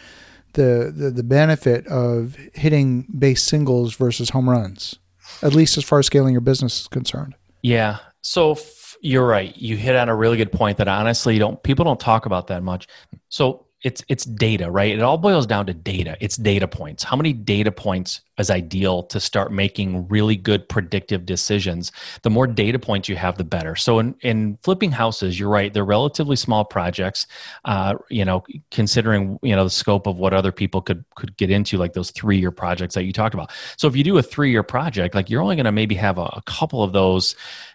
the, 0.54 0.94
the, 0.96 1.12
the 1.12 1.24
benefit 1.24 1.88
of 1.88 2.36
hitting 2.54 3.08
base 3.18 3.44
singles 3.44 3.96
versus 3.96 4.30
home 4.30 4.50
runs, 4.50 4.98
at 5.42 5.54
least 5.54 5.78
as 5.78 5.84
far 5.84 6.00
as 6.00 6.06
scaling 6.06 6.34
your 6.34 6.42
business 6.42 6.82
is 6.82 6.88
concerned. 6.88 7.36
Yeah. 7.62 7.98
So 8.22 8.52
f- 8.54 8.98
you're 9.02 9.26
right. 9.26 9.56
You 9.58 9.78
hit 9.78 9.96
on 9.96 10.10
a 10.10 10.16
really 10.16 10.38
good 10.38 10.52
point 10.52 10.78
that 10.78 10.88
honestly 10.88 11.40
don't 11.40 11.62
people 11.64 11.86
don't 11.86 12.00
talk 12.00 12.26
about 12.26 12.48
that 12.48 12.64
much. 12.64 12.88
So 13.30 13.66
it's 13.82 14.04
it's 14.10 14.26
data, 14.26 14.70
right? 14.70 14.94
It 14.94 15.02
all 15.02 15.18
boils 15.18 15.48
down 15.48 15.65
to 15.68 15.74
data. 15.74 16.18
It's 16.20 16.36
data 16.36 16.68
points. 16.68 17.04
How 17.04 17.15
many 17.15 17.32
data 17.32 17.72
points 17.72 18.22
is 18.38 18.50
ideal 18.50 19.04
to 19.04 19.20
start 19.22 19.54
making 19.54 20.08
really 20.10 20.36
good 20.36 20.68
predictive 20.68 21.26
decisions? 21.26 21.94
The 22.24 22.30
more 22.30 22.46
data 22.46 22.78
points 22.78 23.08
you 23.08 23.15
have, 23.15 23.38
the 23.38 23.46
better. 23.46 23.78
So 23.78 24.00
in, 24.00 24.15
in 24.22 24.58
flipping 24.63 24.92
houses, 24.92 25.39
you're 25.39 25.50
right. 25.50 25.74
They're 25.74 25.86
relatively 25.86 26.36
small 26.36 26.65
projects. 26.65 27.26
Uh, 27.63 27.96
you 28.10 28.26
know, 28.26 28.44
considering 28.70 29.39
you 29.42 29.56
know 29.56 29.63
the 29.63 29.70
scope 29.70 30.08
of 30.08 30.18
what 30.18 30.34
other 30.34 30.52
people 30.52 30.82
could 30.82 31.06
could 31.15 31.38
get 31.38 31.50
into, 31.50 31.78
like 31.78 31.94
those 31.94 32.12
three 32.12 32.38
year 32.38 32.52
projects 32.52 32.96
that 32.96 33.06
you 33.06 33.13
talked 33.13 33.34
about. 33.34 33.50
So 33.78 33.88
if 33.88 33.96
you 33.96 34.04
do 34.04 34.18
a 34.18 34.24
three 34.24 34.52
year 34.52 34.63
project, 34.63 35.15
like 35.15 35.30
you're 35.30 35.42
only 35.42 35.56
going 35.56 35.65
to 35.65 35.72
maybe 35.72 35.96
have 35.96 36.18
a, 36.18 36.30
a 36.34 36.42
couple 36.46 36.84
of 36.84 36.92
those 36.92 37.34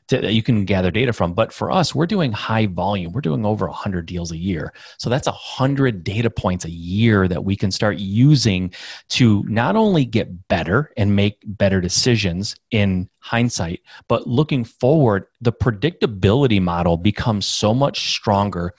to, 0.08 0.18
that 0.18 0.32
you 0.32 0.42
can 0.42 0.64
gather 0.64 0.90
data 0.90 1.12
from. 1.12 1.32
But 1.34 1.52
for 1.52 1.70
us, 1.70 1.94
we're 1.94 2.06
doing 2.06 2.32
high 2.32 2.66
volume. 2.66 3.12
We're 3.12 3.20
doing 3.20 3.46
over 3.46 3.66
100 3.66 4.06
deals 4.06 4.32
a 4.32 4.36
year. 4.36 4.72
So 4.98 5.08
that's 5.10 5.26
100 5.26 6.04
data 6.04 6.30
points 6.30 6.64
a 6.64 6.70
year 6.70 7.26
that 7.28 7.44
we 7.44 7.56
can 7.56 7.70
start 7.70 7.98
using 7.98 8.72
to 9.10 9.44
not 9.48 9.76
only 9.76 10.04
get 10.04 10.48
better 10.48 10.92
and 10.96 11.16
make 11.16 11.42
better 11.46 11.80
decisions 11.80 12.56
in 12.70 13.08
hindsight, 13.18 13.80
but 14.08 14.26
looking 14.26 14.64
forward, 14.64 15.26
the 15.40 15.52
predictability 15.52 16.60
model 16.60 16.96
becomes 16.96 17.46
so 17.46 17.72
much 17.74 18.10
stronger. 18.12 18.74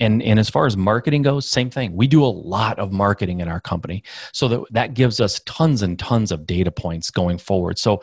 And, 0.00 0.22
and 0.22 0.40
as 0.40 0.48
far 0.48 0.66
as 0.66 0.76
marketing 0.76 1.22
goes, 1.22 1.48
same 1.48 1.70
thing. 1.70 1.94
We 1.94 2.06
do 2.06 2.24
a 2.24 2.26
lot 2.26 2.78
of 2.78 2.92
marketing 2.92 3.40
in 3.40 3.48
our 3.48 3.60
company. 3.60 4.02
So 4.32 4.48
that, 4.48 4.60
that 4.70 4.94
gives 4.94 5.20
us 5.20 5.40
tons 5.44 5.82
and 5.82 5.98
tons 5.98 6.32
of 6.32 6.46
data 6.46 6.72
points 6.72 7.10
going 7.10 7.38
forward. 7.38 7.78
So 7.78 8.02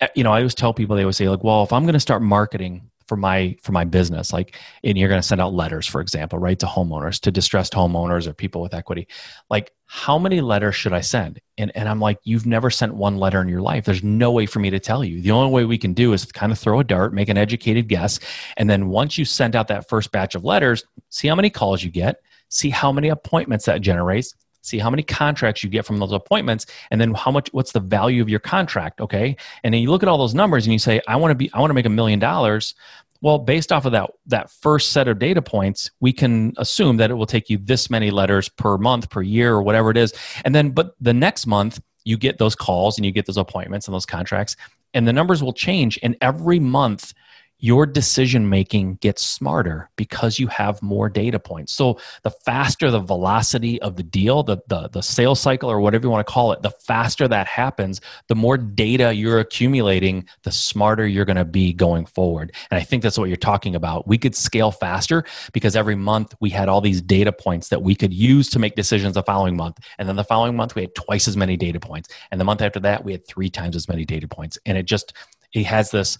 Eh, 0.00 0.08
you 0.14 0.24
know, 0.24 0.32
I 0.32 0.38
always 0.38 0.54
tell 0.54 0.74
people 0.74 0.96
they 0.96 1.02
always 1.02 1.16
say 1.16 1.28
like, 1.28 1.44
well, 1.44 1.62
if 1.62 1.72
I'm 1.72 1.84
going 1.84 1.94
to 1.94 2.00
start 2.00 2.22
marketing 2.22 2.90
for 3.06 3.16
my 3.16 3.56
for 3.62 3.72
my 3.72 3.84
business, 3.84 4.32
like, 4.32 4.56
and 4.82 4.98
you're 4.98 5.08
going 5.08 5.20
to 5.20 5.26
send 5.26 5.40
out 5.40 5.54
letters, 5.54 5.86
for 5.86 6.00
example, 6.00 6.38
right 6.38 6.58
to 6.58 6.66
homeowners, 6.66 7.20
to 7.20 7.30
distressed 7.30 7.72
homeowners 7.72 8.26
or 8.26 8.32
people 8.32 8.60
with 8.60 8.74
equity, 8.74 9.06
like, 9.48 9.72
how 9.86 10.18
many 10.18 10.40
letters 10.40 10.74
should 10.74 10.92
I 10.92 11.00
send? 11.00 11.40
And 11.56 11.70
and 11.76 11.88
I'm 11.88 12.00
like, 12.00 12.18
you've 12.24 12.46
never 12.46 12.70
sent 12.70 12.94
one 12.94 13.16
letter 13.16 13.40
in 13.40 13.48
your 13.48 13.62
life. 13.62 13.84
There's 13.84 14.02
no 14.02 14.32
way 14.32 14.46
for 14.46 14.58
me 14.58 14.70
to 14.70 14.80
tell 14.80 15.04
you. 15.04 15.20
The 15.20 15.30
only 15.30 15.52
way 15.52 15.64
we 15.64 15.78
can 15.78 15.94
do 15.94 16.12
is 16.12 16.24
kind 16.26 16.50
of 16.50 16.58
throw 16.58 16.80
a 16.80 16.84
dart, 16.84 17.14
make 17.14 17.28
an 17.28 17.38
educated 17.38 17.88
guess, 17.88 18.18
and 18.56 18.68
then 18.68 18.88
once 18.88 19.16
you 19.16 19.24
send 19.24 19.54
out 19.54 19.68
that 19.68 19.88
first 19.88 20.10
batch 20.10 20.34
of 20.34 20.44
letters, 20.44 20.84
see 21.10 21.28
how 21.28 21.36
many 21.36 21.50
calls 21.50 21.84
you 21.84 21.90
get, 21.90 22.20
see 22.48 22.70
how 22.70 22.90
many 22.90 23.08
appointments 23.08 23.66
that 23.66 23.80
generates 23.80 24.34
see 24.66 24.78
how 24.78 24.90
many 24.90 25.02
contracts 25.02 25.62
you 25.62 25.70
get 25.70 25.84
from 25.84 25.98
those 25.98 26.12
appointments, 26.12 26.66
and 26.90 27.00
then 27.00 27.14
how 27.14 27.30
much 27.30 27.48
what's 27.52 27.72
the 27.72 27.80
value 27.80 28.22
of 28.22 28.28
your 28.28 28.40
contract, 28.40 29.00
okay? 29.00 29.36
And 29.62 29.72
then 29.72 29.80
you 29.80 29.90
look 29.90 30.02
at 30.02 30.08
all 30.08 30.18
those 30.18 30.34
numbers 30.34 30.66
and 30.66 30.72
you 30.72 30.78
say, 30.78 31.00
I 31.06 31.16
want 31.16 31.30
to 31.30 31.34
be 31.34 31.50
I 31.52 31.60
want 31.60 31.70
to 31.70 31.74
make 31.74 31.86
a 31.86 31.90
million 31.90 32.18
dollars. 32.18 32.74
Well, 33.22 33.38
based 33.38 33.72
off 33.72 33.86
of 33.86 33.92
that 33.92 34.10
that 34.26 34.50
first 34.50 34.92
set 34.92 35.08
of 35.08 35.18
data 35.18 35.42
points, 35.42 35.90
we 36.00 36.12
can 36.12 36.52
assume 36.58 36.98
that 36.98 37.10
it 37.10 37.14
will 37.14 37.26
take 37.26 37.48
you 37.48 37.58
this 37.58 37.88
many 37.88 38.10
letters 38.10 38.48
per 38.48 38.76
month, 38.76 39.08
per 39.10 39.22
year, 39.22 39.54
or 39.54 39.62
whatever 39.62 39.90
it 39.90 39.96
is. 39.96 40.12
And 40.44 40.54
then 40.54 40.70
but 40.70 40.94
the 41.00 41.14
next 41.14 41.46
month 41.46 41.80
you 42.04 42.16
get 42.16 42.38
those 42.38 42.54
calls 42.54 42.98
and 42.98 43.04
you 43.04 43.12
get 43.12 43.26
those 43.26 43.36
appointments 43.36 43.88
and 43.88 43.94
those 43.94 44.06
contracts 44.06 44.56
and 44.94 45.06
the 45.06 45.12
numbers 45.12 45.42
will 45.42 45.52
change 45.52 45.98
and 46.02 46.16
every 46.20 46.58
month 46.58 47.12
your 47.58 47.86
decision 47.86 48.48
making 48.48 48.96
gets 48.96 49.24
smarter 49.24 49.88
because 49.96 50.38
you 50.38 50.46
have 50.46 50.82
more 50.82 51.08
data 51.08 51.38
points. 51.38 51.72
So 51.72 51.98
the 52.22 52.30
faster 52.30 52.90
the 52.90 53.00
velocity 53.00 53.80
of 53.80 53.96
the 53.96 54.02
deal, 54.02 54.42
the, 54.42 54.58
the, 54.68 54.88
the 54.88 55.02
sales 55.02 55.40
cycle 55.40 55.70
or 55.70 55.80
whatever 55.80 56.06
you 56.06 56.10
want 56.10 56.26
to 56.26 56.32
call 56.32 56.52
it, 56.52 56.62
the 56.62 56.70
faster 56.70 57.26
that 57.28 57.46
happens, 57.46 58.00
the 58.28 58.34
more 58.34 58.58
data 58.58 59.14
you're 59.14 59.40
accumulating, 59.40 60.26
the 60.42 60.52
smarter 60.52 61.06
you're 61.06 61.24
going 61.24 61.36
to 61.36 61.44
be 61.44 61.72
going 61.72 62.04
forward. 62.04 62.54
And 62.70 62.78
I 62.78 62.82
think 62.82 63.02
that's 63.02 63.18
what 63.18 63.28
you're 63.28 63.36
talking 63.36 63.74
about. 63.74 64.06
We 64.06 64.18
could 64.18 64.34
scale 64.34 64.70
faster 64.70 65.24
because 65.52 65.76
every 65.76 65.96
month 65.96 66.34
we 66.40 66.50
had 66.50 66.68
all 66.68 66.82
these 66.82 67.00
data 67.00 67.32
points 67.32 67.68
that 67.68 67.82
we 67.82 67.94
could 67.94 68.12
use 68.12 68.50
to 68.50 68.58
make 68.58 68.74
decisions 68.74 69.14
the 69.14 69.22
following 69.22 69.56
month. 69.56 69.78
And 69.98 70.08
then 70.08 70.16
the 70.16 70.24
following 70.24 70.56
month 70.56 70.74
we 70.74 70.82
had 70.82 70.94
twice 70.94 71.26
as 71.26 71.36
many 71.36 71.56
data 71.56 71.80
points. 71.80 72.10
And 72.30 72.38
the 72.40 72.44
month 72.44 72.60
after 72.60 72.80
that 72.80 73.04
we 73.04 73.12
had 73.12 73.26
three 73.26 73.48
times 73.48 73.76
as 73.76 73.88
many 73.88 74.04
data 74.04 74.28
points. 74.28 74.58
And 74.66 74.76
it 74.76 74.84
just 74.84 75.14
it 75.52 75.64
has 75.64 75.90
this 75.90 76.18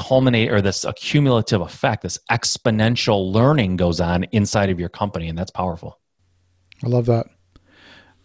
culminate 0.00 0.50
or 0.50 0.60
this 0.60 0.84
accumulative 0.84 1.60
effect, 1.60 2.02
this 2.02 2.18
exponential 2.30 3.32
learning 3.32 3.76
goes 3.76 4.00
on 4.00 4.24
inside 4.32 4.70
of 4.70 4.80
your 4.80 4.88
company, 4.88 5.28
and 5.28 5.38
that's 5.38 5.50
powerful. 5.50 6.00
I 6.82 6.88
love 6.88 7.06
that. 7.06 7.26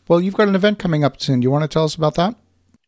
Well, 0.08 0.22
you've 0.22 0.36
got 0.36 0.48
an 0.48 0.56
event 0.56 0.80
coming 0.80 1.04
up 1.04 1.22
soon. 1.22 1.42
Do 1.42 1.46
you 1.46 1.52
want 1.52 1.64
to 1.64 1.68
tell 1.68 1.84
us 1.84 1.96
about 1.96 2.16
that? 2.16 2.36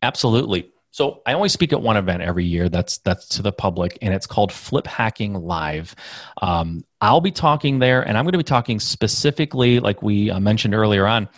Absolutely. 0.02 0.70
So 0.90 1.22
I 1.26 1.34
only 1.34 1.50
speak 1.50 1.72
at 1.72 1.82
one 1.82 1.96
event 1.96 2.22
every 2.22 2.44
year. 2.44 2.68
That's 2.68 2.98
that's 2.98 3.28
to 3.30 3.42
the 3.42 3.52
public, 3.52 3.98
and 4.00 4.14
it's 4.14 4.26
called 4.26 4.50
Flip 4.50 4.86
Hacking 4.86 5.34
Live. 5.34 5.94
Um, 6.40 6.82
I'll 7.00 7.20
be 7.20 7.30
talking 7.30 7.78
there, 7.78 8.00
and 8.02 8.16
I'm 8.16 8.24
going 8.24 8.32
to 8.32 8.38
be 8.38 8.44
talking 8.44 8.80
specifically, 8.80 9.80
like 9.80 10.02
we 10.02 10.30
uh, 10.30 10.40
mentioned 10.40 10.74
earlier 10.74 11.06
on, 11.06 11.28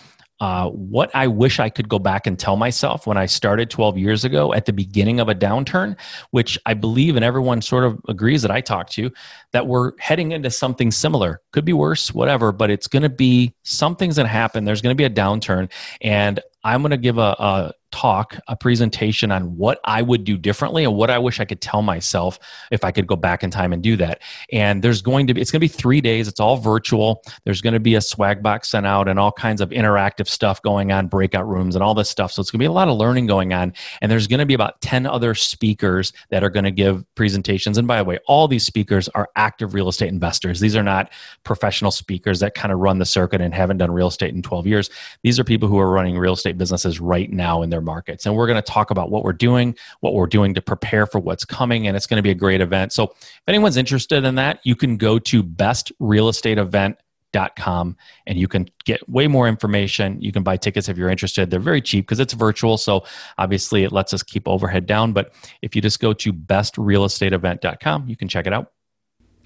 uh, 0.40 0.70
what 0.70 1.10
I 1.14 1.26
wish 1.26 1.60
I 1.60 1.68
could 1.68 1.88
go 1.88 1.98
back 1.98 2.26
and 2.26 2.38
tell 2.38 2.56
myself 2.56 3.06
when 3.06 3.18
I 3.18 3.26
started 3.26 3.68
12 3.68 3.98
years 3.98 4.24
ago 4.24 4.54
at 4.54 4.64
the 4.64 4.72
beginning 4.72 5.20
of 5.20 5.28
a 5.28 5.34
downturn, 5.34 5.96
which 6.30 6.58
I 6.64 6.74
believe 6.74 7.16
and 7.16 7.24
everyone 7.24 7.60
sort 7.60 7.84
of 7.84 8.00
agrees 8.08 8.40
that 8.42 8.50
I 8.50 8.62
talked 8.62 8.92
to, 8.92 9.10
that 9.52 9.66
we're 9.66 9.92
heading 9.98 10.32
into 10.32 10.50
something 10.50 10.90
similar. 10.90 11.42
Could 11.52 11.66
be 11.66 11.74
worse, 11.74 12.14
whatever, 12.14 12.52
but 12.52 12.70
it's 12.70 12.86
going 12.86 13.02
to 13.02 13.10
be 13.10 13.54
something's 13.64 14.16
going 14.16 14.26
to 14.26 14.32
happen. 14.32 14.64
There's 14.64 14.80
going 14.80 14.96
to 14.96 14.98
be 14.98 15.04
a 15.04 15.10
downturn. 15.10 15.70
And 16.00 16.40
I'm 16.64 16.80
going 16.80 16.90
to 16.90 16.96
give 16.96 17.18
a, 17.18 17.36
a 17.38 17.72
talk, 17.92 18.36
a 18.48 18.56
presentation 18.56 19.30
on 19.30 19.56
what 19.56 19.80
I 19.84 20.02
would 20.02 20.24
do 20.24 20.38
differently 20.38 20.84
and 20.84 20.94
what 20.94 21.10
I 21.10 21.18
wish 21.18 21.40
I 21.40 21.44
could 21.44 21.60
tell 21.60 21.82
myself 21.82 22.38
if 22.70 22.84
I 22.84 22.90
could 22.90 23.06
go 23.06 23.16
back 23.16 23.42
in 23.42 23.50
time 23.50 23.72
and 23.72 23.82
do 23.82 23.96
that. 23.96 24.22
And 24.52 24.82
there's 24.82 25.02
going 25.02 25.26
to 25.26 25.34
be, 25.34 25.40
it's 25.40 25.50
going 25.50 25.60
to 25.60 25.64
be 25.64 25.68
three 25.68 26.00
days. 26.00 26.28
It's 26.28 26.40
all 26.40 26.56
virtual. 26.56 27.22
There's 27.44 27.60
going 27.60 27.74
to 27.74 27.80
be 27.80 27.94
a 27.94 28.00
swag 28.00 28.42
box 28.42 28.70
sent 28.70 28.86
out 28.86 29.08
and 29.08 29.18
all 29.18 29.32
kinds 29.32 29.60
of 29.60 29.70
interactive 29.70 30.28
stuff 30.28 30.62
going 30.62 30.92
on, 30.92 31.08
breakout 31.08 31.48
rooms 31.48 31.74
and 31.74 31.82
all 31.82 31.94
this 31.94 32.08
stuff. 32.08 32.32
So 32.32 32.40
it's 32.40 32.50
going 32.50 32.58
to 32.58 32.62
be 32.62 32.66
a 32.68 32.72
lot 32.72 32.88
of 32.88 32.96
learning 32.96 33.26
going 33.26 33.52
on. 33.52 33.72
And 34.00 34.10
there's 34.10 34.26
going 34.26 34.40
to 34.40 34.46
be 34.46 34.54
about 34.54 34.80
10 34.80 35.06
other 35.06 35.34
speakers 35.34 36.12
that 36.30 36.44
are 36.44 36.50
going 36.50 36.64
to 36.64 36.70
give 36.70 37.04
presentations. 37.14 37.78
And 37.78 37.88
by 37.88 37.98
the 37.98 38.04
way, 38.04 38.18
all 38.26 38.48
these 38.48 38.64
speakers 38.64 39.08
are 39.10 39.28
active 39.36 39.74
real 39.74 39.88
estate 39.88 40.08
investors. 40.08 40.60
These 40.60 40.76
are 40.76 40.82
not 40.82 41.12
professional 41.44 41.90
speakers 41.90 42.40
that 42.40 42.54
kind 42.54 42.72
of 42.72 42.78
run 42.78 42.98
the 42.98 43.06
circuit 43.06 43.40
and 43.40 43.54
haven't 43.54 43.78
done 43.78 43.90
real 43.90 44.08
estate 44.08 44.34
in 44.34 44.42
12 44.42 44.66
years. 44.66 44.90
These 45.22 45.38
are 45.38 45.44
people 45.44 45.68
who 45.68 45.78
are 45.78 45.90
running 45.90 46.18
real 46.18 46.34
estate 46.34 46.58
businesses 46.58 47.00
right 47.00 47.30
now 47.30 47.62
in 47.62 47.70
their 47.70 47.79
their 47.80 47.94
markets. 47.94 48.26
And 48.26 48.36
we're 48.36 48.46
going 48.46 48.62
to 48.62 48.64
talk 48.72 48.90
about 48.90 49.10
what 49.10 49.24
we're 49.24 49.32
doing, 49.32 49.74
what 50.00 50.12
we're 50.14 50.26
doing 50.26 50.54
to 50.54 50.62
prepare 50.62 51.06
for 51.06 51.18
what's 51.18 51.44
coming. 51.44 51.86
And 51.86 51.96
it's 51.96 52.06
going 52.06 52.18
to 52.18 52.22
be 52.22 52.30
a 52.30 52.34
great 52.34 52.60
event. 52.60 52.92
So 52.92 53.04
if 53.04 53.42
anyone's 53.48 53.76
interested 53.76 54.24
in 54.24 54.36
that, 54.36 54.60
you 54.64 54.76
can 54.76 54.96
go 54.96 55.18
to 55.18 55.42
bestrealestateevent.com 55.42 57.96
and 58.26 58.38
you 58.38 58.48
can 58.48 58.68
get 58.84 59.08
way 59.08 59.28
more 59.28 59.48
information. 59.48 60.20
You 60.20 60.32
can 60.32 60.42
buy 60.42 60.56
tickets 60.56 60.88
if 60.88 60.98
you're 60.98 61.10
interested. 61.10 61.50
They're 61.50 61.60
very 61.60 61.80
cheap 61.80 62.06
because 62.06 62.18
it's 62.20 62.34
virtual. 62.34 62.76
So 62.76 63.04
obviously 63.38 63.84
it 63.84 63.92
lets 63.92 64.12
us 64.12 64.22
keep 64.22 64.46
overhead 64.48 64.86
down. 64.86 65.12
But 65.12 65.32
if 65.62 65.76
you 65.76 65.82
just 65.82 66.00
go 66.00 66.12
to 66.12 66.32
bestrealestateevent.com, 66.32 68.08
you 68.08 68.16
can 68.16 68.28
check 68.28 68.46
it 68.46 68.52
out. 68.52 68.72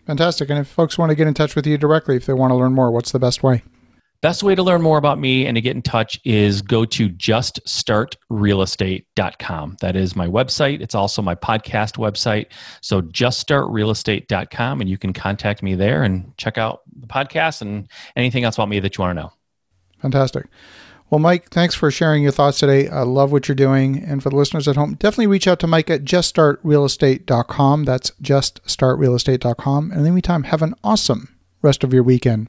Fantastic. 0.07 0.51
And 0.51 0.59
if 0.59 0.69
folks 0.69 0.99
want 0.99 1.11
to 1.11 1.17
get 1.17 1.27
in 1.27 1.35
touch 1.35 1.57
with 1.57 1.67
you 1.67 1.79
directly, 1.79 2.17
if 2.17 2.27
they 2.27 2.35
want 2.35 2.51
to 2.51 2.57
learn 2.57 2.75
more, 2.75 2.91
what's 2.91 3.13
the 3.13 3.19
best 3.19 3.43
way? 3.43 3.63
Best 4.25 4.43
way 4.43 4.55
to 4.55 4.63
learn 4.63 4.81
more 4.81 4.97
about 4.97 5.19
me 5.19 5.45
and 5.45 5.55
to 5.55 5.61
get 5.61 5.77
in 5.77 5.83
touch 5.83 6.19
is 6.25 6.63
go 6.63 6.87
to 6.87 7.11
juststartrealestate.com. 7.11 9.77
That 9.83 9.97
is 9.97 10.17
my 10.17 10.27
website. 10.27 10.81
It's 10.81 10.95
also 10.95 11.21
my 11.21 11.35
podcast 11.35 11.99
website. 11.99 12.47
So 12.81 13.03
juststartrealestate.com 13.03 14.81
and 14.81 14.89
you 14.89 14.97
can 14.97 15.13
contact 15.13 15.63
me 15.63 15.75
there 15.75 16.03
and 16.03 16.35
check 16.39 16.57
out 16.57 16.81
the 16.99 17.07
podcast 17.07 17.61
and 17.61 17.87
anything 18.17 18.45
else 18.45 18.57
about 18.57 18.71
me 18.71 18.81
that 18.81 18.97
you 18.97 19.03
want 19.03 19.15
to 19.15 19.23
know. 19.25 19.31
Fantastic. 20.01 20.47
Well, 21.11 21.19
Mike, 21.19 21.51
thanks 21.51 21.75
for 21.75 21.91
sharing 21.91 22.23
your 22.23 22.33
thoughts 22.33 22.59
today. 22.59 22.89
I 22.89 23.03
love 23.03 23.31
what 23.31 23.47
you're 23.47 23.55
doing. 23.55 24.03
And 24.03 24.23
for 24.23 24.31
the 24.31 24.37
listeners 24.37 24.67
at 24.67 24.77
home, 24.77 24.95
definitely 24.95 25.27
reach 25.27 25.47
out 25.47 25.61
to 25.61 25.67
Mike 25.67 25.91
at 25.91 26.03
juststartrealestate.com. 26.03 27.85
That's 27.85 28.11
juststartrealestate.com. 28.23 29.91
And 29.91 29.99
in 29.99 30.05
the 30.05 30.13
meantime, 30.13 30.45
have 30.45 30.63
an 30.63 30.75
awesome 30.83 31.37
rest 31.61 31.85
of 31.85 31.93
your 31.93 32.03
weekend. 32.03 32.49